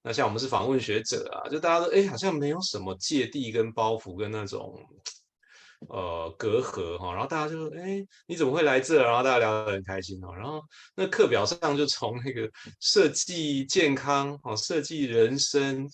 [0.03, 4.75] 那像我们是访问学者啊，就大家都哎好像没有什么芥蒂跟包袱跟那种。
[5.89, 9.03] 呃，隔阂哈，然后大家就说，哎，你怎么会来这？
[9.03, 10.35] 然后大家聊得很开心哦。
[10.35, 10.63] 然后
[10.95, 15.89] 那课表上就从那个设计健康哦，设计人生，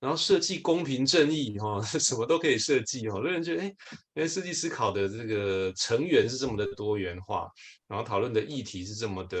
[0.00, 3.16] 然后设计公平正义哈， 什么都可以设计哦。
[3.16, 3.66] 有人觉得，哎，
[4.14, 7.48] 因为设计思考的这个成员是这么的多元化，
[7.88, 9.38] 然后讨论的议题是这么的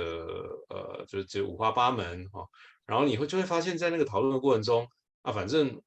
[0.68, 2.44] 呃，就就五花八门哈。
[2.86, 4.86] 然后你会就会发现，在那个讨论的过程中
[5.22, 5.80] 啊，反正。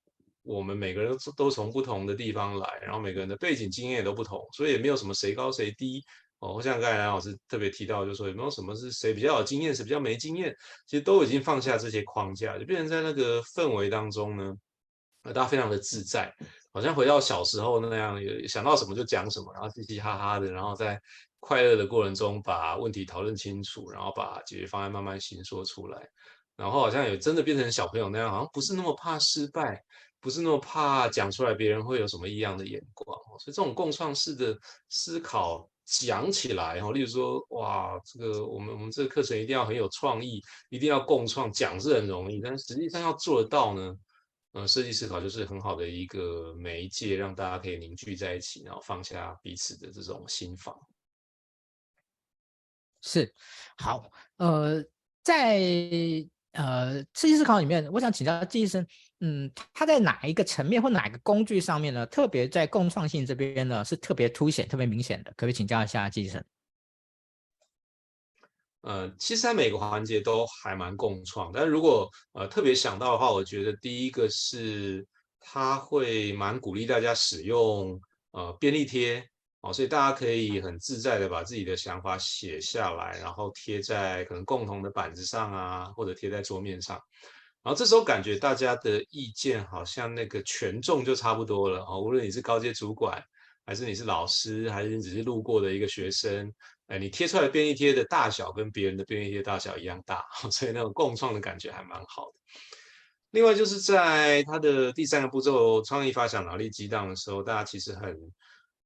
[0.48, 6.02] 我们每个人都都从不同的地方来，然后每个人的背景经验也都不同，所以也没有什么谁高谁低
[6.40, 6.62] 哦。
[6.62, 10.56] 像刚才蓝老师特别提到，就是说有没有什么是谁比较有经验，谁比较没经验，
[10.88, 14.54] 其实都已经放下这些框架，就变成在那个氛围当中呢，
[15.24, 16.34] 大家非常的自在，
[16.72, 20.98] 好像回到小时候那样，有想到什么就讲什么，然后嘻嘻哈哈的，然后在
[21.42, 26.02] 快乐的过程中把问题讨论清楚，然后把解决方案慢慢形说出来，
[26.56, 29.84] 然后好像也真的变成小朋友那样，好像不是那么怕失败。
[30.20, 34.58] 不是那么怕讲出来，别人会有什么异样的眼光，所以这种共创式的
[34.90, 43.96] 思考讲起来，哈，例如说，哇，这个我们我们这个课程一定要很有创意，一定要共创，讲是很容易，但是实际上要做得到呢，
[44.54, 50.76] 呃，设计思考就是很好的一个媒介，让大家可以凝聚在一起，然后放下彼此的这种心防。
[53.02, 53.32] 是，
[53.78, 54.84] 好，呃，
[55.24, 55.60] 在
[56.52, 58.86] 呃设计思考里面，我想请教季医生。
[59.20, 62.06] 嗯，它在哪一个层面或哪一个工具上面呢？
[62.06, 65.32] 特别在共创性这边呢，是特别凸显、特别明显的。
[65.32, 66.44] 可不可以请教一下季医生？
[68.82, 75.06] 呃，其实它每个环节都还蛮共创，但如果呃特别想到的话，我觉得第一个是
[75.40, 78.00] 它会蛮鼓励大家使用
[78.32, 79.28] 呃便利贴
[79.62, 87.02] 哦，所以大家可以很自在的把自己的想法写下来，然后贴在可能共同的板子上啊，或者贴在桌面上。
[87.68, 93.22] 然后这时候感觉大家的意见好像那个权重就差不多了哦，无论你是高阶主管，
[93.66, 96.50] 还是你是老师，还是你只是路过的一个学生，
[96.86, 102.40] 哎，你贴出来的便利贴的大小跟别人的便利贴大小一样大， 所以那种共创的感觉还蛮好的。
[103.32, 108.18] 另外就是在他的第三个步骤，创意发想脑力激荡的时候，大家其实很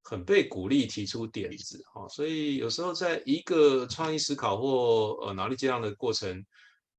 [0.01, 6.43] 很被鼓励提出点子哈，所以有时候在一个创意思考或呃脑力激荡的过程。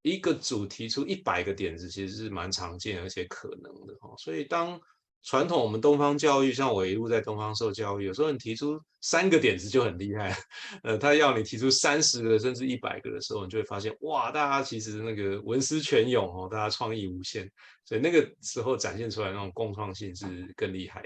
[0.02, 4.12] 一个组提出一百个点子，其实是蛮常见而且可能的哈。
[4.18, 4.80] 所以当
[5.22, 10.36] 传统我们东方教育，像我一路在东方受教育，有时候你提出三个点子就很厉害，
[10.82, 17.48] 呃，他要你提出三十个甚至一百个的时候，你就会发现哇，大家其实那个文思泉涌哦，大家创意无限，
[17.84, 21.02] 所以那个时候展现出来那种共创性是更厉害。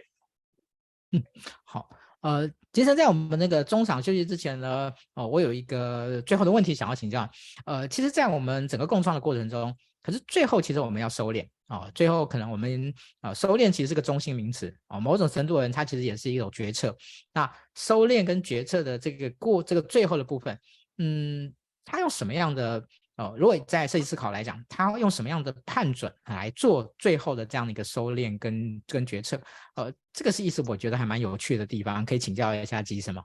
[1.13, 1.23] 嗯，
[1.65, 1.87] 好。
[2.27, 7.31] 呃，其实，在我们那个中场休息之前呢，哦，我有一个最后的问题想要请教。
[7.67, 16.97] 呃，其实，在我们整个共创的过程中，可是最后其实我们要收敛啊、哦，最后可能我们啊、收敛其实是个中心名词啊、哦，某种程度的人他其实也是一种决策。
[17.33, 20.59] 那收敛跟决策的这个过这个最后的部分，
[20.99, 22.85] 嗯，它用什么样的？
[23.17, 29.41] 哦，如果在设计思考来讲，他用什么样的判准来做最后的这样的一个收敛跟跟决策？
[29.75, 33.25] 呃，这个是意思，我觉得还蛮有趣的地方，可以请教一下吉医生吗？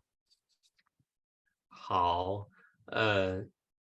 [1.67, 2.47] 好，
[2.85, 3.41] 呃，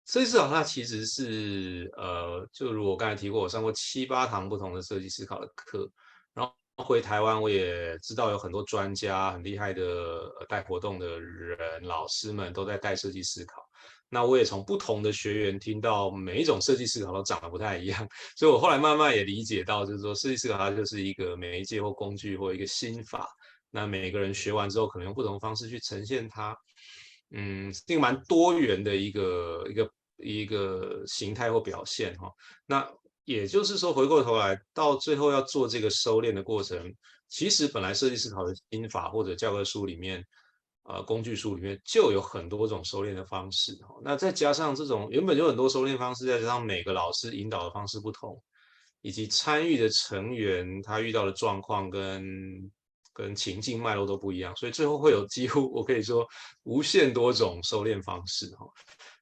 [0.07, 5.87] 设计思考它其实是呃，就如我刚才提过，我上过七八堂不同的设计思考的课，
[6.33, 13.63] 然后回台湾，我也知道有很多专家很厉害的带活动的人，老师们都在带设计思考。
[14.11, 18.07] 那我也从不同的学员听到，每一种设计思考都长得不太一样。
[18.37, 23.29] 所以我后来慢慢也理解到，就是说设计思考它就是一个媒介或工具或一个心法。
[23.71, 26.57] 那每个人学完之后，可能用不同方式去呈现它。
[27.31, 32.29] 嗯，是一个蛮多元的一个一个一个形态或表现哈。
[32.67, 32.85] 那
[33.25, 36.93] 也就是说，回过头来到最后要做这个收敛的过程，
[37.29, 40.27] 其实本来设计思考的心法或者教科书里面，
[40.85, 43.79] 呃，工具书里面就有很多种收敛的方式。
[44.03, 48.43] 那再加上这种原本就很多收敛方式，再加上每个老师引导的方式不同，
[49.03, 52.25] 以及参与的成员他遇到的状况跟
[53.13, 56.27] 跟情境脉络都不一样，所以最后会有几乎我可以说
[56.63, 58.67] 无限多种收敛方式哈。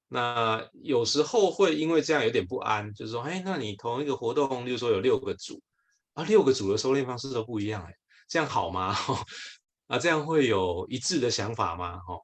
[0.06, 5.60] 那有时候会因为这样有点不安，就是说，哎，那你同一个活动，例如说有六个组
[6.14, 7.92] 啊，六个组的收敛方式都不一样，哎，
[8.28, 8.96] 这样好吗？
[9.88, 11.98] 啊，这样会有一致的想法吗？
[11.98, 12.14] 哈，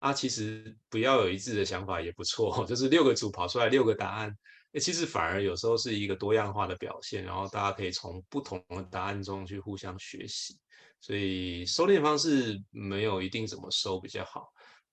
[0.00, 4.36] 啊，其实不要有一致的想法也不错， 就是六个组跑出来六个答案，
[4.72, 10.58] 哎，其实反而有时候是一个多样化的表现，然后大家可以从不同的答案中去互相学习，
[11.00, 14.48] 所以收敛方式没有一定怎么收比较好。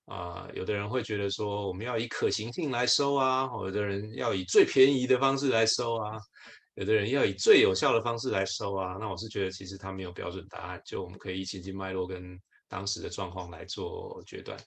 [0.05, 6.17] 啊、有的人会觉得说，我们要以可行性来收啊，有的人要以最便宜的方式来收啊，
[6.79, 8.95] 有的人要以最有效的方式来收啊。
[9.01, 12.39] 那我是觉得，其实他没有标准答案，就我们可以以情境脉络跟
[12.69, 14.57] 当时的状况来做决断。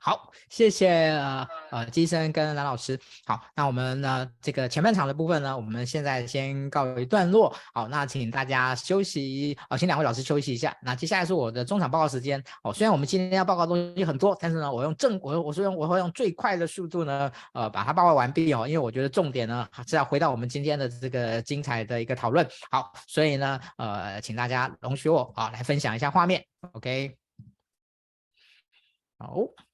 [0.00, 2.98] 好，谢谢呃呃金生跟蓝老师。
[3.24, 7.54] 好，那我们呢这个前半场的部分呢，我们现在先告一段落。
[7.72, 10.76] 好，那请大家休息，哦，请两位老师休息一下。
[10.82, 12.42] 那接下来是我的中场报告时间。
[12.62, 18.66] 哦，虽然我们今天要报告东西很多，但是呢，我用正我我是用我会用最快的速度呢，呃，把它报告完毕哦。
[18.66, 22.46] 因为我觉得重点呢是要回到我们今天的这个精彩的一个讨论。
[22.70, 26.44] 好，所以呢，呃，请大家容许我啊来分享一下画面。
[26.72, 27.16] OK，
[29.18, 29.67] 好。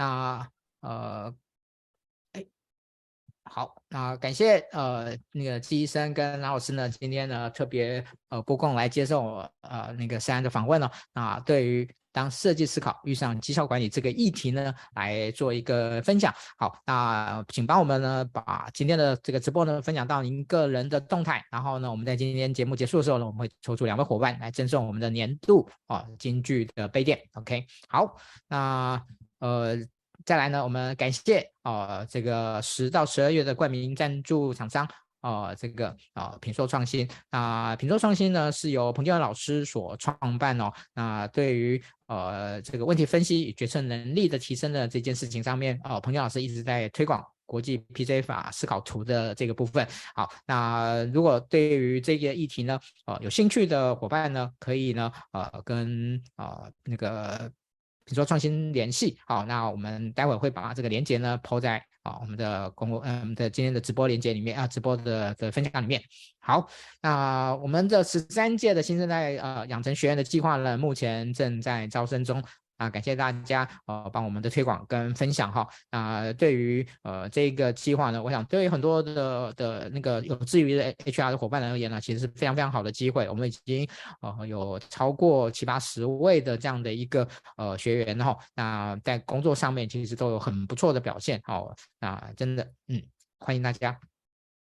[0.00, 0.48] 那
[0.80, 1.34] 呃，
[2.32, 2.42] 哎，
[3.44, 10.90] 好，那感谢呃那个季医生跟蓝老师呢，今天呢特别呃拨空来接受呃那个三的访问呢。
[11.12, 16.34] 那对于当设计思考遇上绩效管理这个议题呢，来做一个分享。
[16.56, 21.44] 好，那请帮我们呢把今天的这个直播呢分享到您个人的动态。
[21.50, 27.20] 然后呢，我们在今天节目结束的时候呢，我们会抽出两位伙伴来赠送我们的年度啊金句的杯垫。
[27.34, 28.16] OK，好，
[28.48, 29.04] 那。
[29.40, 29.76] 呃，
[30.24, 34.86] 再来呢，我们感谢呃这个十到十二月的冠名赞助厂商，
[35.22, 40.70] 呃，这个啊品硕创新啊，品硕创新呢是由彭建老师所创办哦。
[40.94, 49.88] 那对于呃这个问题分析与决策能力的提升的这件事情上面，呃，彭建老师一直在推广国际 PJ 法思考图的这个部分。
[50.14, 57.50] 好，那如果对于这个议题呢，呃有兴趣的伙伴呢，可以呢呃跟呃那个。
[58.10, 66.02] 你说创新联系，好，那我们待会会把这个连接呢抛在啊我们的公共嗯的今天的直播链接里面啊直播的的分享里面。
[66.40, 66.68] 好，
[67.00, 72.42] 那我们的十三届的新生代呃养成学院的计划呢，目前正在招生中。
[72.80, 75.68] 啊，感谢大家呃帮我们的推广跟分享哈。
[75.90, 83.28] 那对于呃这个计划呢，我想对于很多的的那个有志于的 HR 的伙伴而言呢，其实是非常非常好的机会。
[83.28, 83.86] 我们已经
[84.22, 91.76] 呃有超过七八十位的这样的一个呃学员哈，那在工作上面其实都有很不错的表现哦。
[92.00, 93.02] 那真的嗯，
[93.40, 94.09] 欢迎大家。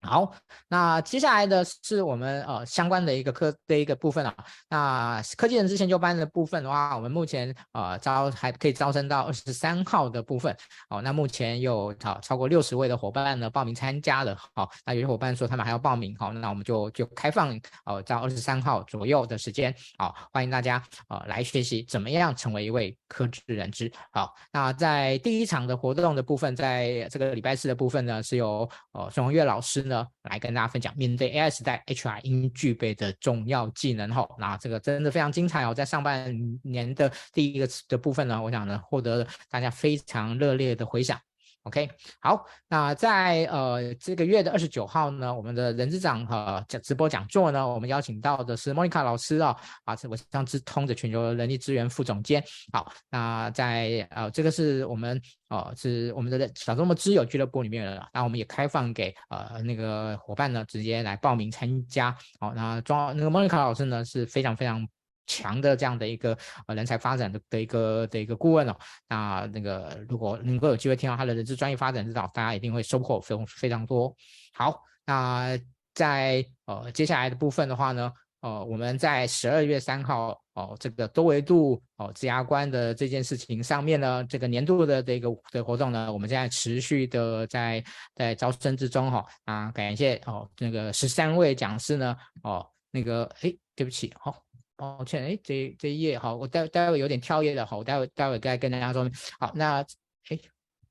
[0.01, 0.31] 好，
[0.69, 4.33] 那接下来的是我们呃相关的一个科的一个部分啊。
[4.69, 10.55] 那科技人资研究班的部分的话，我们目前呃招还可以招生到二十三号的部分。
[10.89, 14.33] 哦，那目前有超超过六十位的伙伴呢报名参加了。
[14.55, 17.53] 好、哦，那有些伙伴说他们还要报名，好、哦，那我们就就开放
[17.85, 19.75] 哦到二十三号左右的时间。
[19.97, 23.91] 好、欢迎大家呃来学习怎么样成为一位科技人资。
[24.13, 29.88] 好，那在第一场的活动的部分，在这个礼拜四的部分呢，是由呃孙宏岳老师。
[29.89, 34.25] 呢，来跟大家分享面对 AI 时代，HR 应具备的重要技能哈。
[34.37, 36.33] 那这个真的非常精彩哦，在上半
[36.63, 41.19] 年的第一个的部分呢，我想呢获得了大家非常热烈的回响。
[41.63, 41.89] OK，
[42.19, 52.43] 好，那在呃这个月的二十九号呢，我们的人资长和讲直播讲座呢，我们邀请到的是莫妮卡老师啊，啊，是我上资通的全球人力资源副总监。
[52.71, 62.15] 好，那在呃这个是我们呃是我们的小周末知友俱乐部里面的，那我们也开放给呃那个伙伴呢直接来报名参加。
[62.39, 64.87] 好，那庄那个莫妮卡老师呢是非常非常。
[65.29, 68.75] 强的这样的一个呃人才发展的的一个的一个顾问哦，
[69.07, 74.13] 那那个如果能够有机会听到他的人资专业发展指导，大家一定会收获非常非常多。
[74.51, 75.57] 好，那
[75.93, 78.11] 在呃接下来的部分的话呢，
[78.41, 87.83] 呃，我们在十二月三号哦，这个多维度哦职涯观的这件事情上面呢，这个年度的这个的活动呢，我们现在持续的在
[88.15, 94.33] 在招生之中哈、哦、啊，感谢哦那个十三位讲师呢哦那个哎对不起哦。
[94.79, 99.11] 抱歉，哎，这这一页好，我待待会有点跳页的，好，我待会待会再跟大家说明。
[99.37, 99.81] 好，那
[100.29, 100.39] 哎，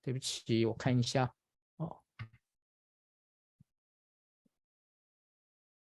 [0.03, 1.32] 对不起，我看一下，
[1.78, 1.97] 哦，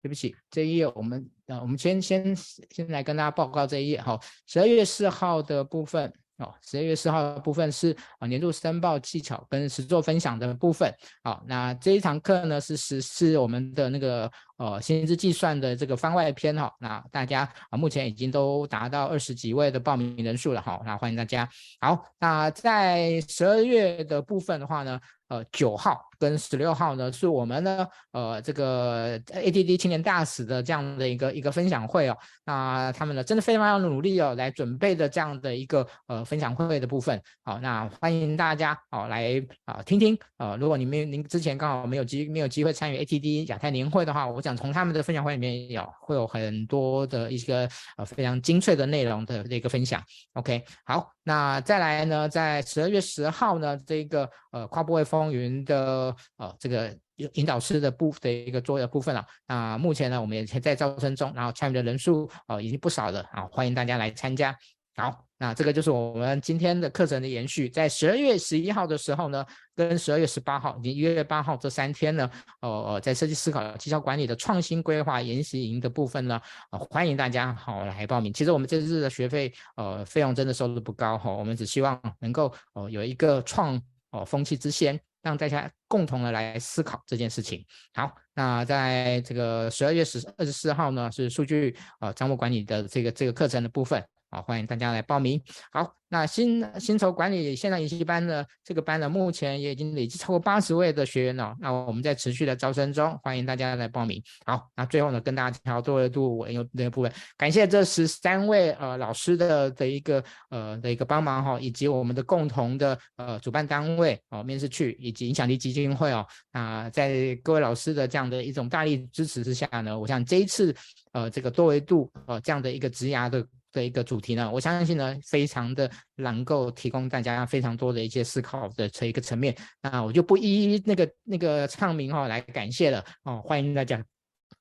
[0.00, 6.10] 对不起，这一页我们呃，我们先先先来跟大家报告这一页，好，十二月四号的部分。
[6.40, 10.92] 哦，十二月四号的部分是啊年度申报技巧跟实作分享的部分。
[11.22, 16.72] 好，那这一堂课呢是实施我们的那个呃薪资计算的这个番外篇哈。
[16.80, 20.80] 那大家啊目前已经都达到二十几位的报名人数了哈。
[20.84, 21.48] 那欢迎大家。
[21.80, 24.98] 好，那在十二月的部分的话呢，
[25.30, 32.16] 呃九号跟十六号呢是我们呢呃这个 ATD 青年大使的这样的一个一个分享会哦。
[32.44, 36.20] 那他们呢真的非常要努力哦来准备的这样的一个呃。
[36.30, 50.00] 分享会的部分，好，那欢迎大家哦来啊听听啊，如果你们您之前刚好没有机没有机会参与 ATD 亚太年会的话，我想从他们的分享会里面有会有很多的一个呃非常精粹的内容的这个分享。
[50.34, 56.96] OK，好，那再来呢，在十二月十号呢，这个呃跨部会风云的呃这个
[57.34, 59.22] 引导师的部的一个作业部分了。
[59.46, 64.56] 那目前呢，我们也在招生中，然后参与的人数呃已经不少了啊，欢迎大家来参加。
[64.96, 67.68] 好，那这个就是我们今天的课程的延续。
[67.68, 69.44] 在十二月十一号的时候呢，
[69.74, 76.40] 跟十二月十八号以及一月八号这三天呢，呃，在设计思考绩效管理的创新规划研习营的部分呢，
[76.70, 78.32] 呃，欢迎大家好来报名。
[78.32, 87.64] 其实我们这次的学费，呃，费用真的收入不高哈，我们只希望能够呃有一个创哦风气之先，让大家共同的来思考这件事情。
[87.94, 94.02] 好，那在这个十二月十二十四号呢，是数据呃账务管理的这个这个课程的部分。
[94.30, 95.42] 好，欢迎大家来报名。
[95.72, 101.52] 好，那薪薪酬管理线上研习班呢，这个班呢，目前也已经累计超过八十位的学员了。
[101.58, 104.22] 那我们在持续的招生中，欢迎大家来报名。
[104.46, 116.24] 好，那最后呢，跟大家聊多维度我有那个部分，感谢这十三位呃老师的的一个呃的一个帮忙哈，以及我们的共同的呃主办单位哦，面试趣以及影响力基金会哦。
[116.52, 120.72] 那在各位老师的这样的一种大力支持之下呢，我想这一次
[121.10, 123.44] 呃这个多维度呃这样的一个职涯的。
[123.72, 129.56] 的一个主题呢，我相信呢，非常的能够提供大家非常多的一些思考的这一个层面。
[129.82, 134.02] 那我就不一一那个那个唱名哈来感谢了哦，欢迎大家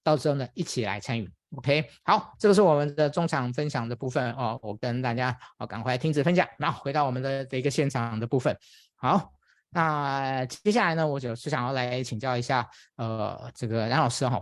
[0.04, 1.30] 到时候呢一起来参与。
[1.58, 8.56] OK，好，这个是我们的中场分享的部分哦，我跟大家哦赶快停止分享，然后回到我们的这一个现场的部分。
[8.96, 9.32] 好，
[9.72, 14.36] 那接下来呢，我就是想要来请教一下呃这个梁老师哈、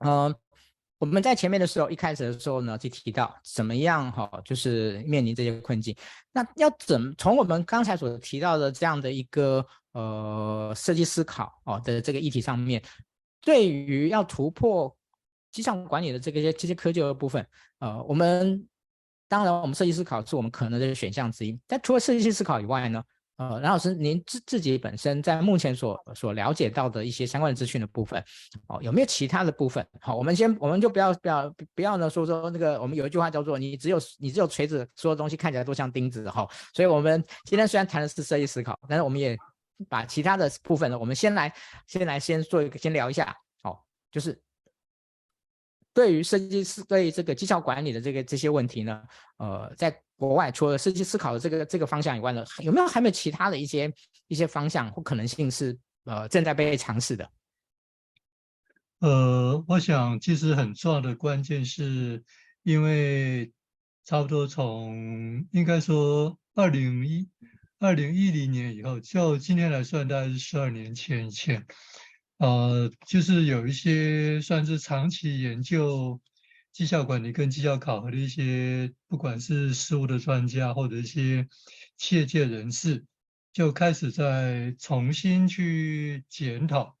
[0.00, 0.34] 哦，嗯、
[0.98, 5.94] 我们在前面的时候，一开始的时候呢，就提到怎么样哈，就是面临这些困境。
[6.32, 12.82] 那要怎么从我们刚才所提到的这样的一个呃设计思考哦的这个议题上面，
[13.42, 14.96] 对于要突破
[15.52, 17.46] 绩效管理的这个些这些窠臼的部分，
[17.78, 18.66] 呃，我们
[19.28, 23.02] 当然我们设计思考是我们可能的选项之一，但除了设计思考以外呢？
[23.36, 28.22] 呃，梁老师，您自自己本身在目前所所了解到的一些相关的资讯的部分，
[28.68, 29.86] 哦，有没有其他的部分？
[30.00, 36.48] 好，我们先，我们就不要不要不要呢说说那个，我们有一句话叫做“你只有你只有锤子，所有东西看起来都像钉子”哈。
[36.72, 39.36] 所以，我们今天虽然谈的是设计思考，但是我们也
[39.88, 41.52] 把其他的部分呢，我们先来
[41.86, 43.78] 先来先做一个先聊一下，哦，
[44.10, 44.40] 就是。
[45.92, 49.02] 对于设计师对于这个绩效管理的这个这些问题呢，
[49.38, 53.92] 呃，在国外除了设计思考的这个这个方向以外呢，有没有还没有其他的一些
[54.28, 57.30] 一些方向或可能性是呃正在被尝试的？
[59.00, 62.24] 呃，我想其实很重要的关键是
[62.62, 63.52] 因为
[64.04, 67.28] 差不多从应该说二零一
[67.78, 71.66] 二零一零年以后，就今天来算大概是十二年前以前。
[72.38, 76.20] 呃，就是有一些算是长期研究
[76.76, 81.48] 绩效管理跟绩效考核的一些，不管是实务的专家或者一些
[81.96, 83.06] 企业界人士，
[83.50, 86.98] 就开始在重新去检讨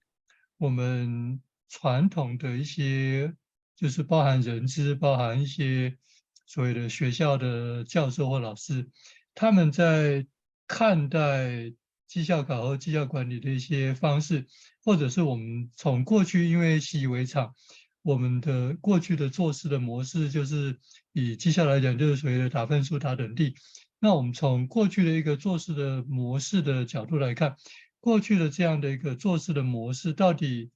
[0.56, 3.34] 我们传统的一些，
[3.76, 5.98] 就是包含人资、包含一些
[6.46, 8.88] 所谓的学校的教授或老师，
[9.34, 10.26] 他们在
[10.66, 11.70] 看待
[12.06, 14.46] 绩效考核、绩效管理的一些方式。
[14.82, 17.52] 或者是我们从过去因为习以为常，
[18.06, 20.78] 我们的过去的做事的模式就是
[21.12, 23.56] 以绩效来讲，就是所谓的打分数、打等第。
[23.98, 27.56] 那我们从过去的一个做事的模式的角度来看，
[27.98, 30.70] 过去的这样的一个做事的模式到底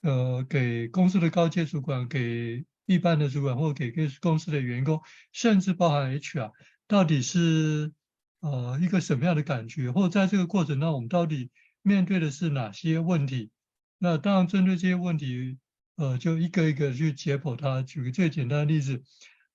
[0.00, 5.02] 呃给公司的高阶主管，给一般的主管，或给公司的员工，
[5.32, 6.50] 甚至包含 HR，
[6.88, 7.92] 到底是
[8.40, 11.50] 呃一个什么样的感觉，或在这个过程当中，我们到底
[11.82, 13.50] 面对的是哪些问题？
[13.98, 15.58] 那当然针对这些问题，
[16.00, 17.82] 呃，就一个一个去解剖它。
[17.82, 19.02] 举个最简单的例子，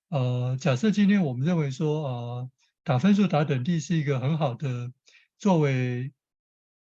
[0.10, 2.52] 呃，假设今天我们认为说，呃，
[2.84, 4.94] 打分数打等第是一个很好的
[5.40, 6.14] 作为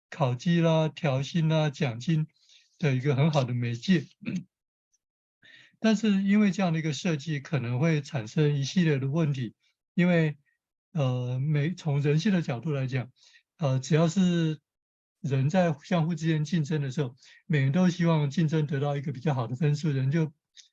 [0.09, 2.27] 考绩啦、调薪啦、奖金
[2.79, 4.07] 的一个很好的媒介，
[5.79, 9.55] 但是因为这样的一个设计，可能会产生一系列的问题，
[9.93, 10.39] 因为
[10.93, 13.11] 呃，每从人性的角度来讲，
[13.59, 14.59] 呃，只要是
[15.23, 17.15] 人在相互之间竞争的时候，
[17.47, 20.33] 每人都希望竞争得到一个比较好的分数，人就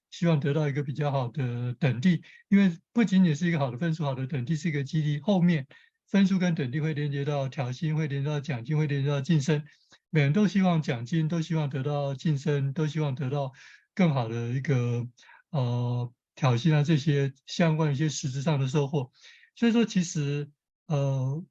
[0.10, 5.68] 希望得到一个比较好的等第，因为不仅仅是一个好的分数，好的等第是一个激励，后面
[6.08, 9.64] 分数跟等第会连接到调薪，会连接到奖金，会连接到晋升，
[10.10, 13.54] 每人都希望奖金，都希望得到晋升，都希望得到
[13.94, 15.08] 更好的一个
[15.52, 19.12] 呃调薪啊，这些相关一些实质上的收获。
[19.56, 20.50] 所以说，其实
[20.88, 21.46] 呃，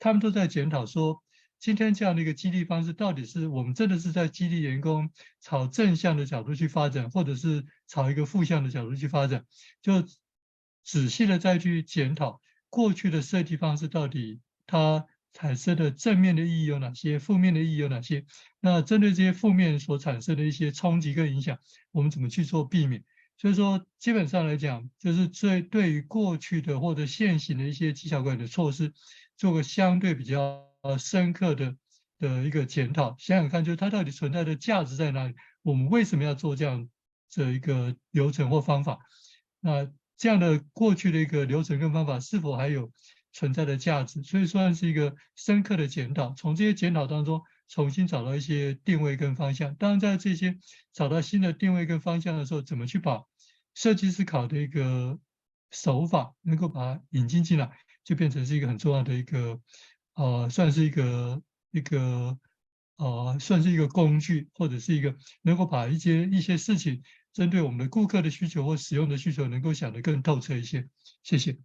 [0.00, 1.22] 他们都在检讨说。
[1.64, 5.10] 今天这样的一个激励方式，到底是我们真的是在激励员工
[5.40, 9.46] 朝正向的角度去发展，或者是朝一个负向的角度去发展？
[9.80, 10.06] 就
[10.82, 18.26] 仔细的再去检讨过去的设计方式，到底它产生的正面的意义有哪些，负面的意义有哪些？
[18.60, 21.58] 那针对这些负面所产生的一些冲击跟影响，
[21.92, 23.02] 我们怎么去做避免？
[23.38, 28.92] 所以说，基本上来讲，就是对对于过去的或者现行的一些绩效管理的措施，
[29.38, 30.73] 做个相对比较。
[30.84, 31.74] 呃，深刻的
[32.18, 35.34] 的一个检讨，想想看，就是它到底存在的价值在哪里？
[35.62, 36.90] 我们为什么要做这样
[37.30, 38.98] 这一个流程或方法？
[39.60, 42.92] 那这样的过去的一个流程跟方法是否还有
[43.32, 44.22] 存在的价值？
[44.22, 49.74] 所以算是一个深刻的检讨，从这些检讨当中重新找到一些定位跟方向。
[49.76, 50.58] 当然，在这些
[50.92, 53.22] 找到新的定位跟方向的时候，怎么去把
[53.72, 55.18] 设计思考的一个
[55.70, 57.70] 手法能够把它引进进来，
[58.04, 59.58] 就变成是一个很重要的一个。
[60.14, 61.42] 呃，算是一个
[61.72, 62.38] 一个
[62.96, 67.02] 呃，算是一个工具，或者是一个能够把一些一些事情
[67.32, 70.88] 针对我们的顾客的需求或使用的需求，能够想得更透彻一些。
[71.24, 71.58] 谢谢。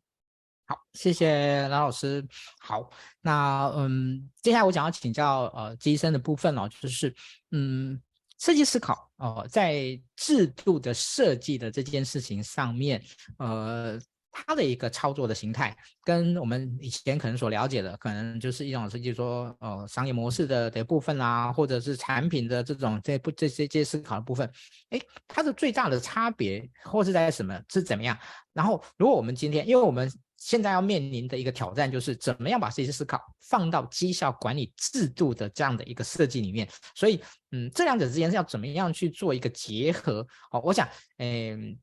[0.66, 2.28] 好，谢谢蓝老师。
[2.60, 2.90] 好，
[3.22, 7.14] 那嗯，接下来我想要请教呃，机身的部分哦，就是
[7.52, 8.02] 嗯，
[8.40, 13.04] 设计思考哦，呃，在制度的设计的这件事情上面，
[13.38, 14.00] 呃。
[14.46, 24.50] 它的一个操作的形态，跟我们以前可能所了解的，可能就是一种设计说，呃，商业模式的的部分啊，或者是产品的这种这不这些这些思考的部分，
[24.90, 28.18] 哎，它的最大的差别或是在什么是怎么样？
[28.54, 36.68] 然后，如果我们今天，因为我们现在要面临的一个挑战就是，怎么样把这些思考放到绩效管理制度的这样的一个设计里面？
[36.96, 37.22] 所以，
[37.52, 40.26] 嗯，这两者之间是要怎么样去做一个结合？
[40.52, 40.88] 哦，我想，
[41.18, 41.78] 嗯，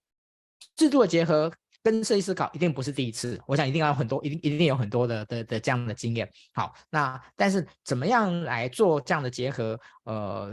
[0.74, 1.52] 制度的结合。
[1.86, 6.28] 跟设计思考一定不是第一次，我想一定要有很多，一定一定有很多的的的这样的经验。
[6.52, 9.78] 好，那但是怎么样来做这样的结合？
[10.02, 10.50] 呃，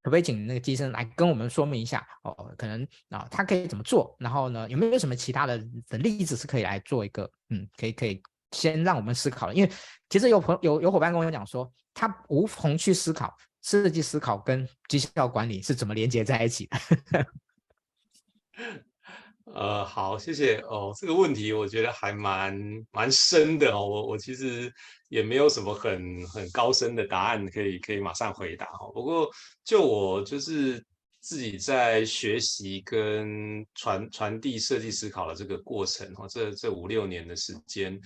[0.00, 2.06] 可不可以请那个机身来跟我们说明一下？
[2.22, 4.14] 哦，可能啊，他可以怎么做？
[4.20, 5.58] 然后呢，有没有什么其他的
[5.88, 7.28] 的例子是可以来做一个？
[7.48, 9.70] 嗯，可以可以先让我们思考的，因为
[10.08, 17.26] 其实有朋有有伙伴跟我讲说，他无从去思考设计思考跟绩效管理是怎么连接在一起的。
[19.52, 20.92] 呃，好，谢谢哦。
[20.96, 22.56] 这个问题我觉得还蛮
[22.92, 23.84] 蛮深的哦。
[23.84, 24.72] 我我其实
[25.08, 28.88] 也没有什么很很高深的答案可以可以马上回答哈。
[28.94, 29.28] 不过
[29.64, 30.84] 就我就是
[31.20, 38.00] 自己在学习跟传传递设计思考的这个过程哈，这这五六年的时间，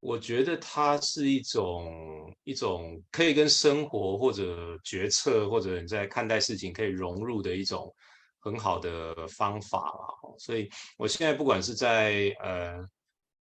[0.00, 7.94] 我觉得它是一种一种可以跟生活或者决策或者你在看待事情可以融入的一种。
[8.40, 12.78] 很好的方法了，所以我现在不管是在呃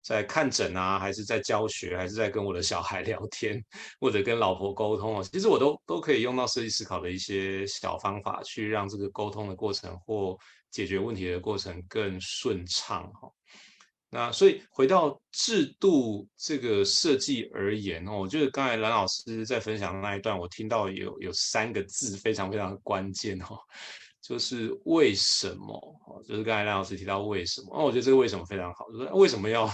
[0.01, 3.63] 在看诊啊，还是在教学，还是在跟我的小孩 聊天，
[4.01, 10.37] 或者跟老婆沟通哦，其实我都都可以用到设计思考的一些小方法，去让这个沟通的过程或
[10.69, 13.31] 解决问题的过程更顺畅哈。
[14.09, 23.57] 那所以回到制度这个设计而言哦，我觉得刚才蓝老师在分享的那一段，我听到有有三个字非常非常关键哦。
[24.25, 25.77] 就是为什么？
[26.25, 27.75] 就是刚才赖老师提到为什么？
[27.77, 29.69] 那我觉得这个为什么非常好，就是为什么要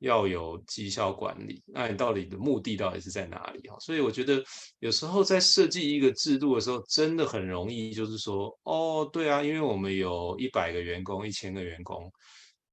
[0.00, 1.62] 要有绩效管理？
[1.66, 3.66] 那你到底的目的到底是在哪里？
[3.66, 4.44] 哈，所以我觉得
[4.80, 12.12] 有时候在设计一个制度的时候，真的很容易就是说，哦，对啊，因为我们有一百个员工、一千个员工，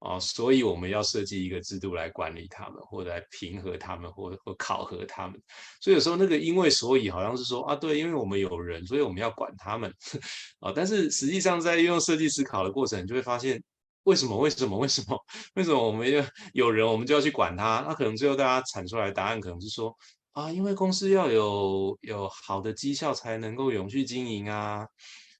[0.02, 5.40] 啊，所以我们要设计一个制度来管理他们，或者来平和他们，或或考核他们。
[5.80, 9.94] 所以有时候那个因为所以好像是说啊，对，因为我们有人，所以我们要管他们
[10.60, 10.72] 啊。
[10.74, 13.62] 但是实际上在用设计思考的过程，你就会发现
[14.04, 14.36] 为什么？
[14.36, 14.76] 为什么？
[14.76, 15.16] 为什么？
[15.54, 17.84] 为什么我们要有人，我们就要去管他？
[17.86, 19.96] 那可能最后大家产出来的答案可能是说
[20.32, 24.84] 啊，因为公司要有有好的绩效才能够永续经营啊，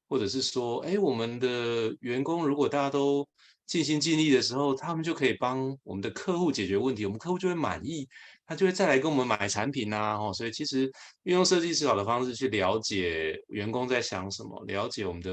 [0.08, 3.26] 或者是说，哎，我们的员工如果大家都
[3.66, 8.06] 尽心尽力的时候，他们就可以帮我们的客户解决问题，我们客户就会满意，
[8.44, 10.18] 他就会再来跟我们买产品呐。
[10.18, 10.90] 哦，所以其实
[11.22, 15.30] 运用设计思考的方式去了解员工在想什么，了解我们的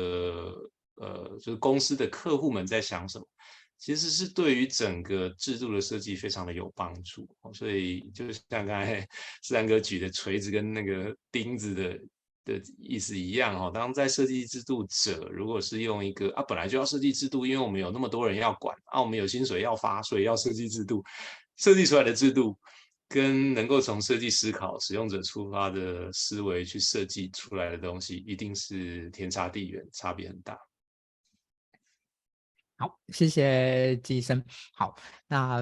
[0.96, 3.26] 呃，就是公司的客户们在想什么，
[3.78, 7.28] 其实是对于整个制度的设计非常的有帮助。
[7.54, 9.06] 所以就是像刚才
[9.44, 12.00] 思然哥举的锤子跟那个钉子的。
[12.50, 21.04] 的意思一样哦，当在设计制度者，如果是用一个啊，本来就要设计制度，因为我们有那么多人要管啊，我们有薪水要发，所以要设计制度。
[21.58, 22.58] 设计出来的制度，
[23.08, 30.58] 跟能够从设计思考、使用者出发的思维去设计出来的东西，一定是天差地远，差别很大。
[32.78, 34.42] 好，谢谢季医生。
[34.74, 34.96] 好，
[35.28, 35.62] 那、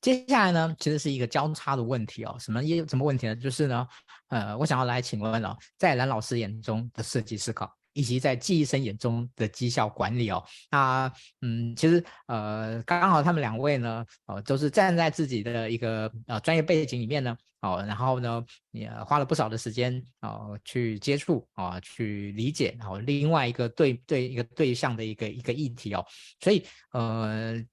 [0.00, 2.34] 接下来呢，其实是一个交叉的问题哦。
[2.40, 3.36] 什么也有什么问题呢？
[3.36, 3.86] 就是呢，
[4.34, 7.72] 呃，我想要来请问哦，在蓝老师眼中的设计思考。
[7.96, 11.08] 以及在季医生眼中的绩效管理哦，那
[11.42, 26.04] 嗯，其实呃，刚好他们两位呢，呃，都是站在自己的一个呃专业背景里面呢，哦，然后呢，也花了不少的时间哦去接触啊，去理解，然后另外一个对对一个对象的一个一个议题哦，
[26.40, 27.64] 所以呃，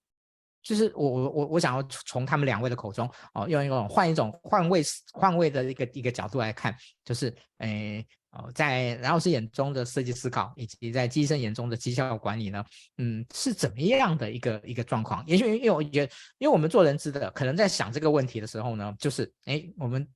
[0.62, 4.82] 就是我我我我想要从他们两位的口中哦，用一种换一种换位
[5.14, 8.05] 换位的一个一个角度来看，就是诶。
[8.34, 12.64] 哦，在蓝老师眼中的设计思考，以及在季医生眼中的绩效管理呢，
[12.97, 15.22] 嗯，是怎么样的一个一个状况？
[15.28, 20.07] 也许因为我觉得，因为我们做人资的，可能在想这个问题的时候呢，就是，哎，我们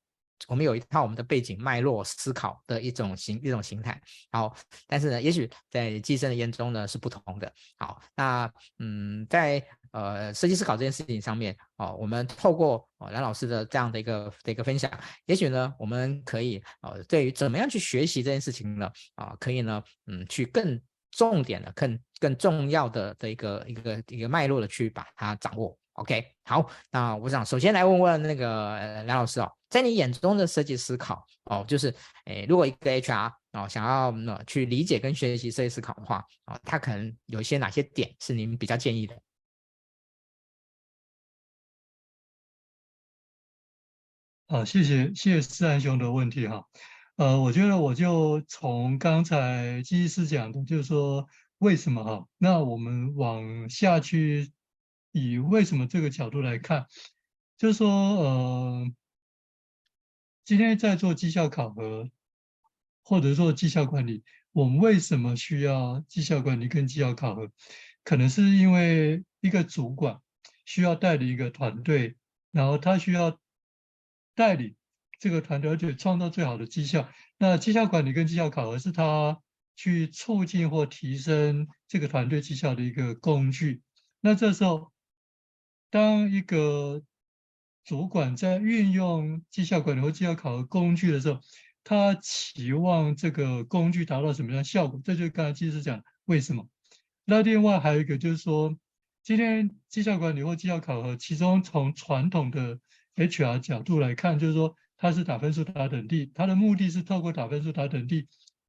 [0.48, 4.02] 我们有一套我们的背景脉络思考的一种形一种形态。
[4.32, 4.56] 好，
[4.88, 7.52] 但是呢，也许在季医生的眼中呢是不同的。
[7.78, 9.62] 好，那嗯，在。
[9.96, 14.92] 呃，设计思考这件事情上面，哦，我们透过哦蓝老师的这样的一个的一个分享，
[15.26, 20.78] 也许呢，我们可以呃，对于怎么样去学习这件事情呢，啊，可以呢，嗯，去更
[21.12, 25.78] 重点的、更更重要的的一个一个一个脉络的去把它掌握。
[25.94, 31.88] OK，好，那我想首先来问问那个梁老师哦，在你眼中的设计思考哦，就是
[32.26, 39.18] 诶，如果一个 HR 哦想要呢去理解跟学习设计思考的话，啊，他可能有一些哪些点是您比较建议的？
[44.48, 46.64] 好，谢谢谢谢思然兄的问题哈，
[47.16, 51.28] 呃，我觉得我就从刚才季医师讲的，就是说
[51.58, 54.52] 为什么哈，那我们往下去
[55.12, 56.86] 以为什么这个角度来看，
[57.58, 58.92] 就是说呃，
[60.44, 62.08] 今天在做绩效考核
[63.02, 67.50] 或者做绩效管理，我们为什么需要绩效管理跟绩效考核？
[68.04, 70.20] 可能是因为一个主管
[70.66, 72.16] 需要带领一个团队，
[72.52, 73.40] 然后他需要。
[74.36, 74.76] 带领
[75.20, 77.10] 这个团队，而且创造最好的绩效。
[77.38, 79.42] 那绩效管理跟绩效考核是他
[79.76, 83.82] 去促进或提升这个团队绩效的一个工具。
[84.22, 84.92] 那这时候，
[85.90, 87.04] 当一个
[87.84, 91.40] 主管在运用绩效管理或绩效考核工具的时候，
[91.84, 95.00] 他期望这个工具达到什么样的效果？
[95.04, 96.68] 这就是刚才其实讲为什么。
[97.26, 98.76] 那另外还有一个就是说，
[99.24, 102.80] 今天绩效管理或绩效考核，其中从传统的
[103.16, 108.28] HR 角度来看，就是说，它是打分数打等第，它的目的是透过打分数打等第，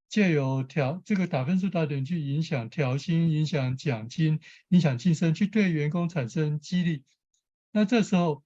[0.08, 4.38] 借由调这个打分数打等去影响调薪、影响奖金、
[4.68, 7.02] 影响晋升，去对员工产生激励。
[7.72, 8.44] 那这时候，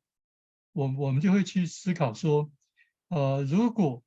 [0.72, 2.50] 我我们就会去思考说，
[3.08, 4.02] 呃，如果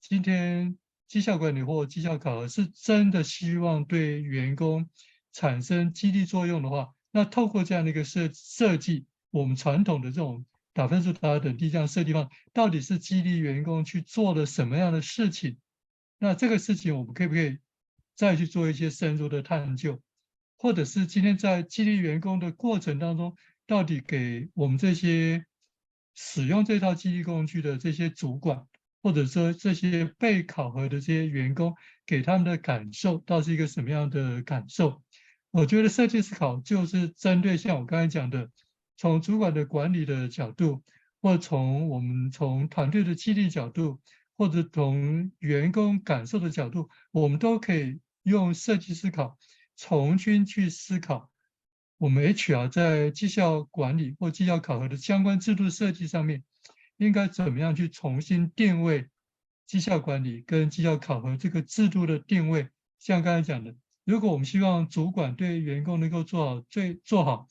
[0.00, 0.76] 今天
[1.06, 4.90] 绩效管理或绩效考核是真的希望对员工
[5.32, 10.44] 产生激励作用的话，那透过这样的一个设设计，我们传统的这种。
[10.78, 15.58] 打分数打等第这样设计方，到底是激励员工去做了什么样的事情？
[16.20, 17.58] 那这个事情我们可不可以
[18.14, 20.00] 再去做一些深入的探究？
[20.56, 23.34] 或者是今天在激励员工的过程当中，
[23.66, 25.44] 到底给我们这些
[26.14, 28.64] 使用这套激励工具的这些主管，
[29.02, 31.74] 或者说这些被考核的这些员工，
[32.06, 35.02] 给他们的感受，到底是一个什么样的感受？
[35.50, 38.48] 我觉得设计思考就是针对像我刚才讲的。
[38.98, 40.82] 从主管的管理的角度，
[41.22, 44.00] 或从我们从团队的激励角度，
[44.36, 49.38] 或者从员工感受的角度，我们都可以用设计思考
[49.76, 51.30] 重新去思考
[51.96, 56.42] 我们 HR 在绩效管理或绩效考核的相关制度设计上面，
[56.96, 59.08] 应该怎么样去重新定位
[59.64, 62.68] 绩效管理跟绩效考核这个制度的定位？
[62.98, 67.48] 像刚才讲的，如果我们希望主管对员工能够做好最做好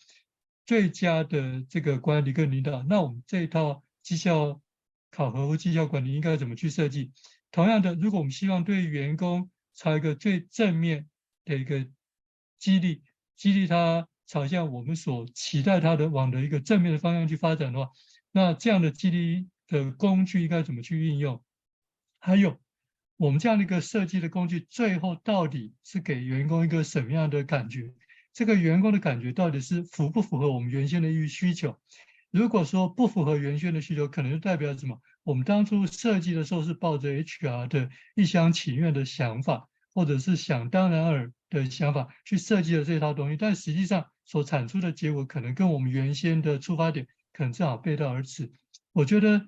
[0.67, 4.61] 最佳的这个管理跟领导，那我们这一套绩效
[5.09, 7.11] 考核或绩效管理应该怎么去设计？
[7.49, 11.09] 同样的，如果我们希望对员工朝一个最正面
[11.43, 11.87] 的一个
[12.59, 13.01] 激励，
[13.35, 14.07] 激励他。
[14.29, 17.89] 朝向我们所期待他的往的一个正面的方向去发展的话，
[18.33, 21.41] 那这样的激励的工具应该怎么去运用？
[22.19, 22.59] 还有，
[23.15, 27.93] 我们这样的一个设计的工具，最后到底是给员工一个什么样的感觉？
[28.37, 31.75] 这个员工的感觉到底是符不符合我们原先的预需求？
[32.29, 35.01] 如果说不符合原先的需求，可能就代表什么？
[35.23, 44.05] 我们当初设计的时候是抱着 HR 的一厢情愿的想法，或者是想当然尔的想法去设计了这套东西，但实际上。
[44.23, 48.51] 所产出的结果可能跟我们原先的出发点可能正好背道而驰。
[48.91, 49.47] 我觉得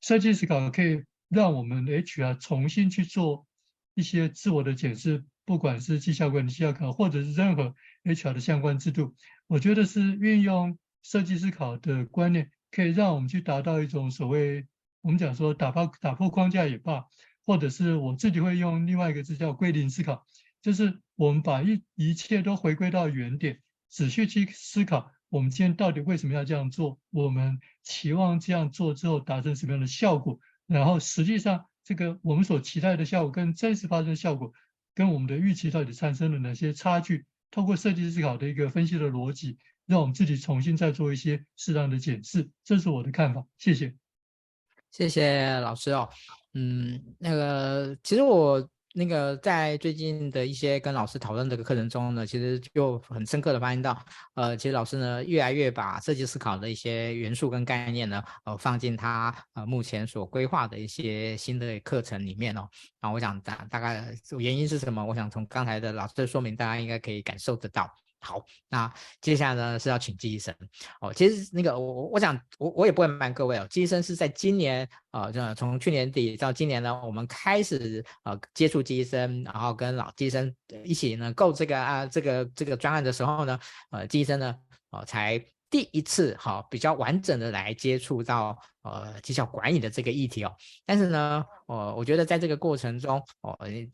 [0.00, 3.46] 设计思考可以让我们 HR 重新去做
[3.92, 7.74] 一些自我的检视，不管是绩效管理、绩效考，或者是任何
[8.06, 9.14] HR 的相关制度，
[9.48, 14.66] 我觉得是运用设计思考的观念，可以让我们去达到一种所谓
[15.02, 17.04] 我们讲说打破打破框架也罢，
[17.44, 20.24] 或者是我自己会用另外一个字叫归零思考，
[20.62, 23.60] 就是我们把一一切都回归到原点。
[23.88, 26.98] 仔细去思考，我们今天到底为什么要这样做？
[27.10, 30.38] 我们期望这样做之后达成什么样的效果？
[30.66, 34.52] 然后实际上，这个我们所期待的效果跟真实发生的效果，
[34.94, 37.26] 跟我们的预期到底产生了哪些差距？
[37.56, 42.50] 透过设计思考的一个分析的逻辑，让我们自己重新再做一些适当的检视。
[42.62, 43.46] 这是我的看法。
[43.56, 43.94] 谢谢，
[44.90, 46.06] 谢谢老师哦。
[46.52, 48.68] 嗯，那个其实我。
[48.98, 62.66] 那个在最近的一些跟老师讨论这个课程中呢，其实就很深刻的发现到，呃，其实老师呢越来越把设计思考的一些元素跟概念呢，呃，放进他呃目前所规划的一些新的课程里面哦。
[62.98, 65.04] 然后我想大大概原因是什么？
[65.04, 67.94] 我想从刚才的老师的说明，大家应该可以感受得到。
[68.20, 70.54] 好，那接下来呢是要请季医生
[71.00, 71.12] 哦。
[71.12, 80.52] 其实那个我我想我我也不会瞒各位哦，季医生是在今年呃，就从去年底到今年呢，我们开始呃接触季医生，然后跟老季医生
[80.84, 83.58] 一起呢构这个啊这个这个专案的时候呢，
[83.90, 84.56] 呃季医生呢
[84.90, 85.38] 呃才
[85.68, 88.56] 第一次好、哦、比较完整的来接触到
[88.90, 90.54] 呃绩效管理的这个议题哦。
[90.84, 91.44] 但是呢。
[91.66, 93.90] 哦，我觉得在这个过程中，哦，诶，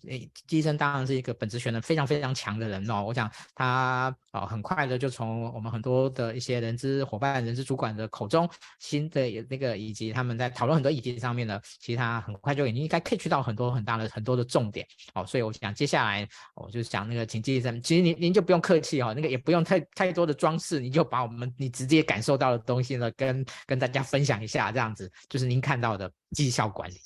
[0.46, 3.02] 季医生当然是一个本职学能非常非常强的人哦。
[3.02, 8.46] 我想他哦，很快的就从我们很多的一些人资伙伴、人资主管的口中，
[8.78, 15.24] 新的那个以及他们在讨论很多议题上面呢，其实他很快就已经应该 catch 到很多很大的很多的重点哦。
[15.24, 26.96] 所以我想接下来我就想那个请季医生，其实您您就不用客气、哦，那个也不用太太多的装饰，你就把我们你直接感受到的东西呢，跟跟大家分享一下，这样样子就是您看到的绩效管理。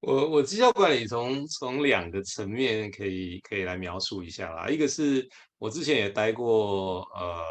[0.00, 7.42] 我我绩效管理从从两个层面可以可以来描述一下啦，一个是我之前也待过呃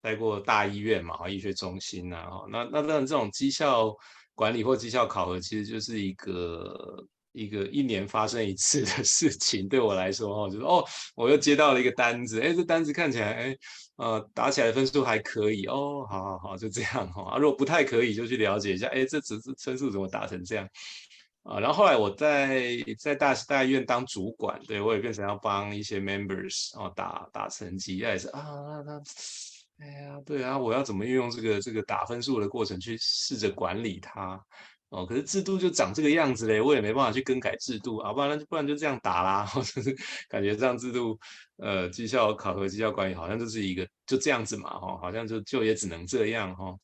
[0.00, 3.92] 待过大医院嘛，哈医学中心呐，哈那那当然这种绩效
[4.34, 13.56] 管理或绩效考核其实就是一个一个一年发生一次的事情，对我来说哈就是哦我又接到了一个单子，哎这单子看起来哎
[13.96, 20.68] 呃打起来的分数还可以哦，好好好就这样哈，如果不太可以就去了解一下，哎这只是分数怎么打成这样。
[21.44, 28.44] 啊，然后后来我在在大大医院当主管，对我也变成要帮一些 members 哦打打成绩，也是啊，
[28.86, 29.02] 那
[29.84, 34.40] 哎呀，对啊，我要怎么运用这个这个打分数的过程去试着管理它
[34.92, 35.04] 哦？
[35.04, 39.96] 可是制度就长这个样子嘞，我也没办法去更改制度啊，不然不然就这样打啦， 或者是
[40.28, 41.18] 感觉这样制度
[41.56, 46.74] 呃绩效考核、绩效管理好像就是一个就这样子嘛，哈，好像就就也只能这样哈。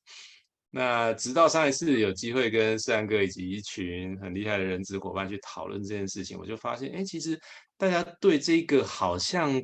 [0.70, 7.40] 那直到上一次有机会跟世安哥以及一群很厉害的人资伙伴去讨论这件事情，我就发现，哎，其实
[7.78, 9.62] 大家对这个好像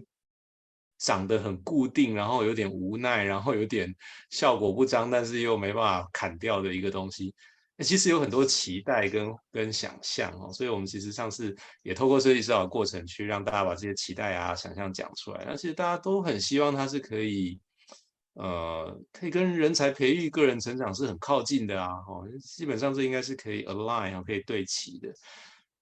[0.98, 3.94] 长得很固定，然后有点无奈，然后有点
[4.30, 7.34] 效果不彰，但是又没办法砍掉的一个东西，
[7.78, 10.52] 其实有很多期待跟跟想象哦。
[10.52, 15.44] 所以我们其实上次也透过设计思考的过程，去让大家把这些期待啊、想象讲出来。
[15.46, 17.60] 那其实大家都很希望它是可以。
[18.36, 25.08] 呃，可以跟人才培育、个人成长是很靠近的啊，哦，基本上这应该是可以 align 啊，可以对齐的。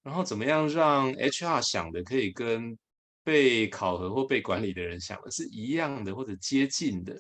[0.03, 2.77] 然后怎么样让 HR 想的可以跟
[3.25, 7.17] 被考核或被管理的人想的是一样的或者接近的？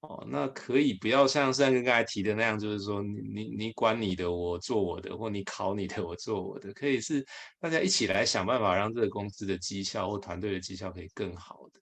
[0.00, 7.24] 哦，那可以不要像上个刚才提的那样，就是说你你你管你的，我做我的，或你考你的，我做我的，可以是
[7.58, 11.80] 大家一起来想办法让这个公司的绩效或团队的绩效可以更好的。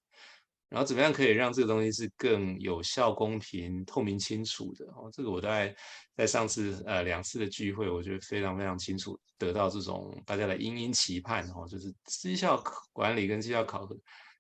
[0.68, 4.84] 然后怎么样可以让这个东西是更有效、公平、透明、清楚的？
[4.86, 5.72] 哦，这个我大概
[6.16, 12.60] 在上次呃两次的聚会，我觉得非常非常清楚得到这种大家的殷殷期盼哦，就是绩效
[12.92, 13.96] 管理跟绩效考核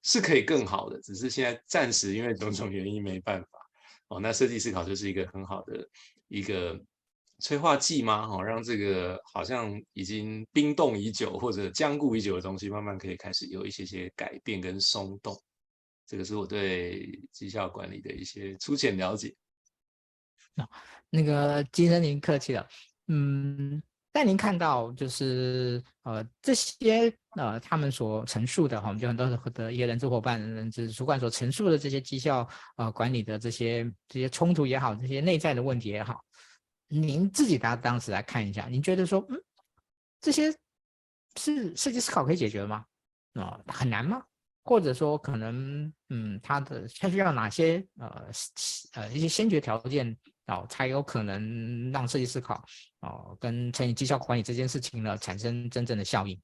[0.08, 3.58] 是可以更好的，只是现在暂时因为种种原因没办法
[4.06, 4.20] 哦。
[4.20, 5.84] 那设计思考就是一个很好的
[6.28, 6.80] 一个
[7.40, 8.24] 催化剂吗？
[8.30, 15.36] 哦，让这个好像已经冰冻已久或者僵固已久的东西，慢慢可以开始有一些些改变跟松动。
[16.06, 19.34] 这个是我对绩效管理的一些粗浅了解。
[20.54, 20.68] 那
[21.10, 22.64] 那个金生您客气了，
[23.08, 23.82] 嗯，
[24.16, 36.24] 但您看到就是呃这些呃他们所陈述的哈，我们就很多的一些人资伙伴、人资主管所陈述的这些绩效呃管理的这些这些冲突也好，这些内在的问题也好，
[36.88, 39.38] 您自己当当时来看一下，您觉得说嗯
[40.18, 40.50] 这些
[41.38, 42.86] 是设计思考可以解决吗？
[43.34, 44.24] 啊、很难吗？
[44.64, 48.30] 或者说，可能，嗯，他的他需要哪些呃
[48.94, 52.64] 呃一些先决条件哦，才有可能让设计思考
[53.00, 56.40] 哦跟参与绩效管理这件事情呢产生真正的效应？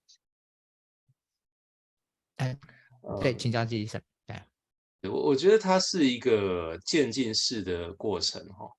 [2.37, 2.59] 哎，
[3.21, 4.01] 对，请教季医生。
[5.01, 8.71] 对，我我觉得它是一个渐进式的过程哈。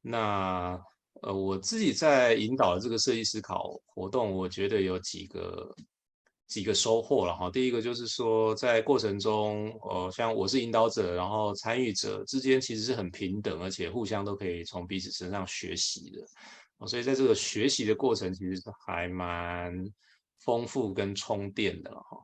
[0.00, 0.78] 那
[1.22, 5.74] 呃，我自己在引导的这个设计思考活动，我觉得有几个。
[6.50, 19.72] 几个收获了哈，第一个就是说，在过程中，呃，像我是引导者，然后参与者之间其实是很平等，而且互相都可以从彼此身上学习的，所以在这个学习的过程，其实是还蛮
[20.40, 22.18] 丰富跟充电的哈。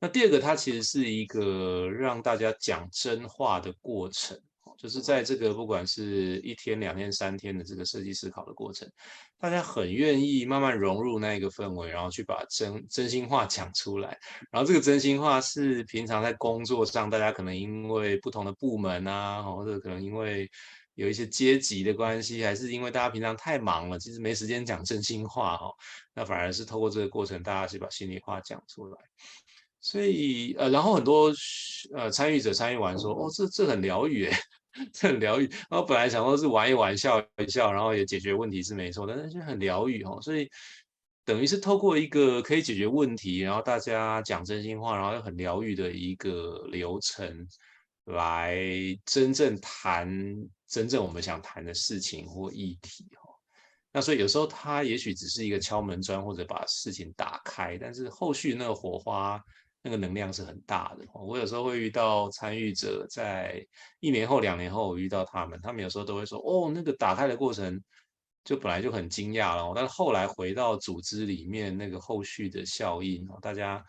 [0.00, 4.36] 那第二个，它其实是一个让大家讲真话的过程。
[4.76, 8.90] 就是在这个不管是一天、两天、三天的这个设计思考的过程，
[9.38, 14.18] 大家很愿意慢慢融入那一个氛围，然后去把真真心话讲出来。
[14.50, 20.50] 然后这个真心话是平常在工作上，大家可能因为不同的部门啊，或者可能因为
[20.94, 25.70] 有一些阶级的关系，还是因为大家平常太忙了，其实没时间讲真心话哈。
[26.14, 28.96] 那反而是透过这个过程，大家去把心里话讲出来。
[29.80, 31.32] 所以呃，然后很多
[31.94, 34.30] 呃参与者参与完说，哦，这这很疗愈。
[34.92, 40.18] 这很疗愈，然后本来想说是玩一玩，笑一笑，然后也解决问题是没错，但是就很疗愈哦。
[40.22, 40.48] 所以
[41.24, 47.46] 等于是透过一个可以解决问题，然后大家讲真心话，然后又很疗愈的一个流程，
[48.06, 48.58] 来
[49.04, 50.08] 真正谈
[50.66, 53.30] 真正我们想谈的事情或议题哈。
[53.92, 59.38] 那所以有时候它也许只是一个敲门砖，或者把事情打开，但是后续那个火花。
[59.82, 61.04] 那个能量是很大的。
[61.12, 63.64] 我有时候会遇到参与者，在
[64.00, 67.82] 一年后、两年后，我遇到他们，他们有时候都会说：“哦，那个打开的过程
[68.44, 73.84] 就本来就很惊讶了。”但是后来回到组织里面，那个后续的效应，大家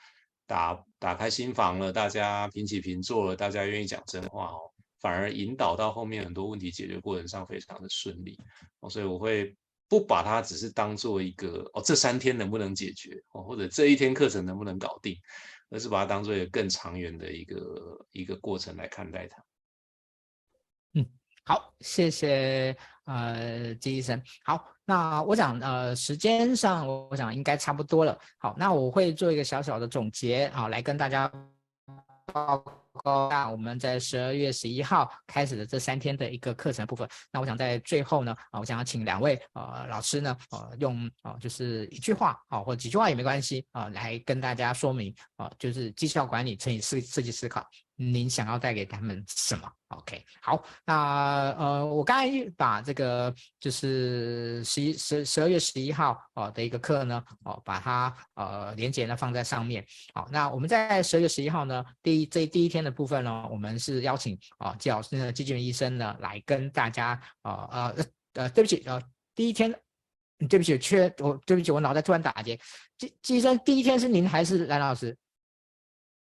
[0.47, 4.59] 打打开心房了，大家平起平坐了，大家愿意讲真话哦，
[4.99, 8.35] 反而引导到后面很多问题解决过程上非常的顺利。
[8.89, 9.55] 所以我会
[9.87, 15.15] 不把它只是当做一个哦，这三天能不能解决哦，或者这一天课程能不能搞定。
[15.73, 19.43] 而是把它当做一个更长远的一个一个过程来看待它。
[20.93, 21.05] 嗯，
[21.43, 24.21] 好，谢谢呃，季医生。
[24.45, 28.15] 好，那我想呃，时间上我想应该差不多了。
[28.37, 31.27] 好，那我会做一个小小的总结，好，来跟大家
[32.31, 32.63] 报
[33.03, 37.07] 哦那我们在十二月十一号开始的这三天的一个课程部分。
[37.31, 47.65] 那我想在最后呢，啊，我想要请两位呃老师呢，呃，用啊就是一句话啊或者几句话也没关系啊，来跟大家说明啊，就是绩效管理乘以设设计思考。
[47.95, 59.85] 您想要带给他们什么？OK，好，那呃，我刚才把这个就是十一十十二月十一号哦的一个课呢，哦，把它呃连接呢放在上面。
[60.13, 67.95] 好，那我们在十二月十一号呢，第一这第一天的部分呢，我们是邀请啊季老师呢，季俊医生呢来跟大家啊呃
[68.33, 68.99] 呃对不起呃
[69.35, 69.71] 第一天
[70.49, 72.59] 对不起缺我对不起我脑袋突然打结，
[72.97, 75.15] 季季医生第一天是您还是蓝老师？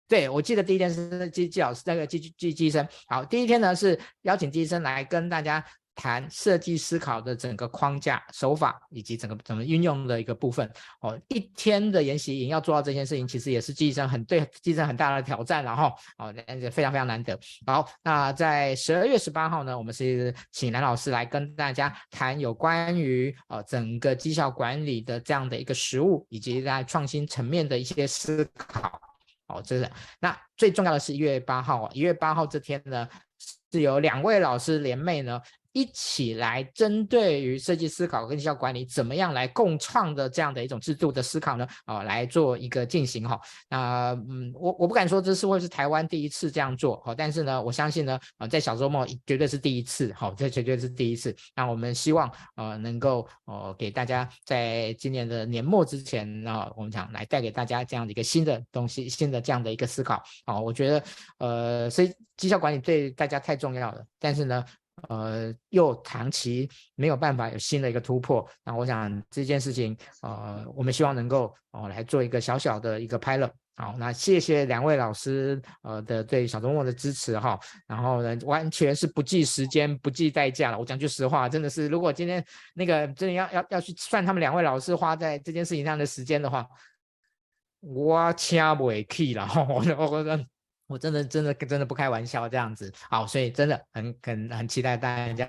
[0.09, 2.85] 对，我记得第一天是季季老师那个季季季医生。
[3.07, 10.67] 好，第一天呢是邀请季医生来跟大家谈设计思考的整个框架、手法以及整个怎么运用的一个部分。
[11.01, 16.33] 哦，一天的研习营要做到这件事情，其实也是季医生很对季医生很大的挑战，然后哦，
[16.71, 17.37] 非常非常难得。
[17.67, 29.08] 好，那在十二月十八号呢，我们是请蓝老师来跟大家谈有关于呃整个绩效管理的这样的一个实务，以及在创新层面的一些思考。
[29.49, 33.07] 哦，这是那最重要的是一月八号，一月八号这天呢，
[33.71, 35.41] 是有两位老师联袂呢，
[35.71, 41.67] 一起来针对于设计思考跟绩效管理，怎么样来共创的这样的一种制度的思考呢？
[41.85, 43.39] 啊，来做一个进行哈。
[43.69, 51.35] 那嗯，我我不敢说这是会是台湾第一次这样做哈，但是呢，我相信呢，呃，在小周末绝对是第一次，好，这绝对是第一次。
[51.55, 60.59] 那我们希望呃能够呃给大家在今年的年末之前啊，我们想来带给大家这样的一个新的东西，新的这样的一个思考啊。
[60.59, 61.03] 我觉得
[61.37, 64.65] 呃，所以绩效管理对大家太重要了，但是呢。
[65.07, 73.51] 呃，又长期没有办法有新的一个突破，那我想这件事情，呃，我们希望能够哦、呃、来做一个小小的一个 pilot。
[73.75, 80.77] 好，那谢谢两位老师呃的对小周末的支持哈，然后呢，完全是不计时间、不计代价了。
[80.77, 82.43] 我讲句实话，真的是，如果今天
[82.73, 86.67] 那个真的要要要去算他们两位老师花在这件事情上的时间的话，
[87.79, 90.39] 我掐不回去了，我我我。
[90.89, 95.47] 我真的真的真的不开玩笑这样子，好，所以真的很很很期待大家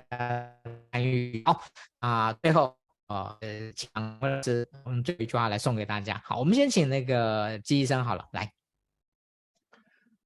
[0.91, 1.41] 参与。
[1.45, 1.63] 好
[1.97, 2.77] 啊，最后
[3.07, 6.21] 呃，强是用这一句话来送给大家。
[6.23, 8.53] 好，我们先请那个季医生好了，来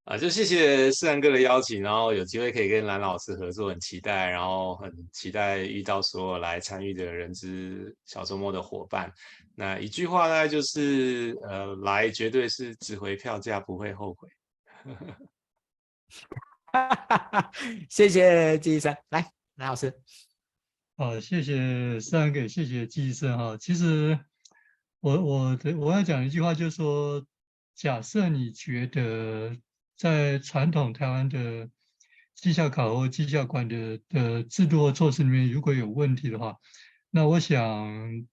[0.04, 9.10] 啊，就谢谢世安哥的邀请，然后有机会可以跟蓝老师合作，很期待，然后很期待遇到所有来参与的人之小周末的伙伴。
[9.56, 14.28] 那一句话大概就是，呃，来绝对是值回票价，不会后悔。
[16.72, 17.52] 哈哈哈
[17.90, 19.92] 谢谢季医生，来，蓝老师。
[20.96, 23.58] 好，谢谢三个，谢谢季医生哈。
[23.58, 24.20] 其实
[25.00, 27.26] 我我的我要讲一句话，就是说，
[27.74, 29.58] 假设你觉得
[29.98, 31.68] 在传统台湾的
[32.36, 36.58] 绩效考核、绩效管理的制度或措施里面如果有问题的话，
[37.10, 38.28] 那我想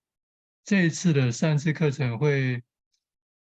[0.65, 2.63] 这一次的三次课程会。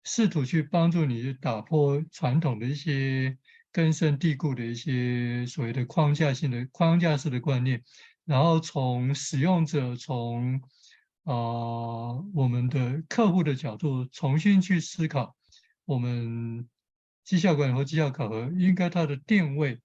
[0.03, 3.37] 试图去帮助你打破传统的一些
[3.71, 7.83] 根深蒂固的一些所谓的框架性的框架式的观念，
[8.25, 10.61] 然后从使用者从
[11.25, 15.37] 啊、我们的客户的角度重新去思考
[15.85, 16.67] 我们
[17.25, 19.81] 绩效管理和绩效考核应该它的定位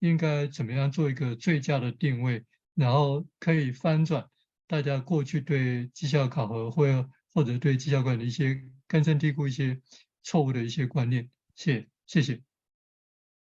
[0.00, 2.44] 应该怎么样做一个最佳的定位，
[2.74, 4.28] 然后可以翻转
[4.66, 8.60] 大家过去对绩效考核或或者对绩效管理的一些。
[8.90, 9.78] 根深蒂固一些
[10.24, 12.40] 错误的一些观念，谢谢谢。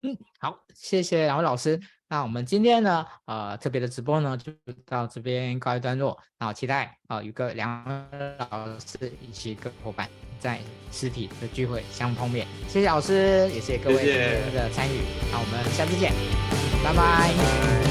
[0.01, 1.79] 嗯，好，谢谢两位老师。
[2.07, 4.51] 那我们今天呢，呃，特别的直播呢，就
[4.87, 6.17] 到这边告一段落。
[6.39, 10.59] 那我期待啊，与各两位老师以及各伙伴在
[10.91, 12.47] 实体的聚会相碰面。
[12.67, 13.95] 谢谢老师，也谢谢各位
[14.51, 15.01] 的参与。
[15.31, 16.11] 那我们下次见，
[16.83, 17.31] 拜拜。
[17.31, 17.84] 拜拜。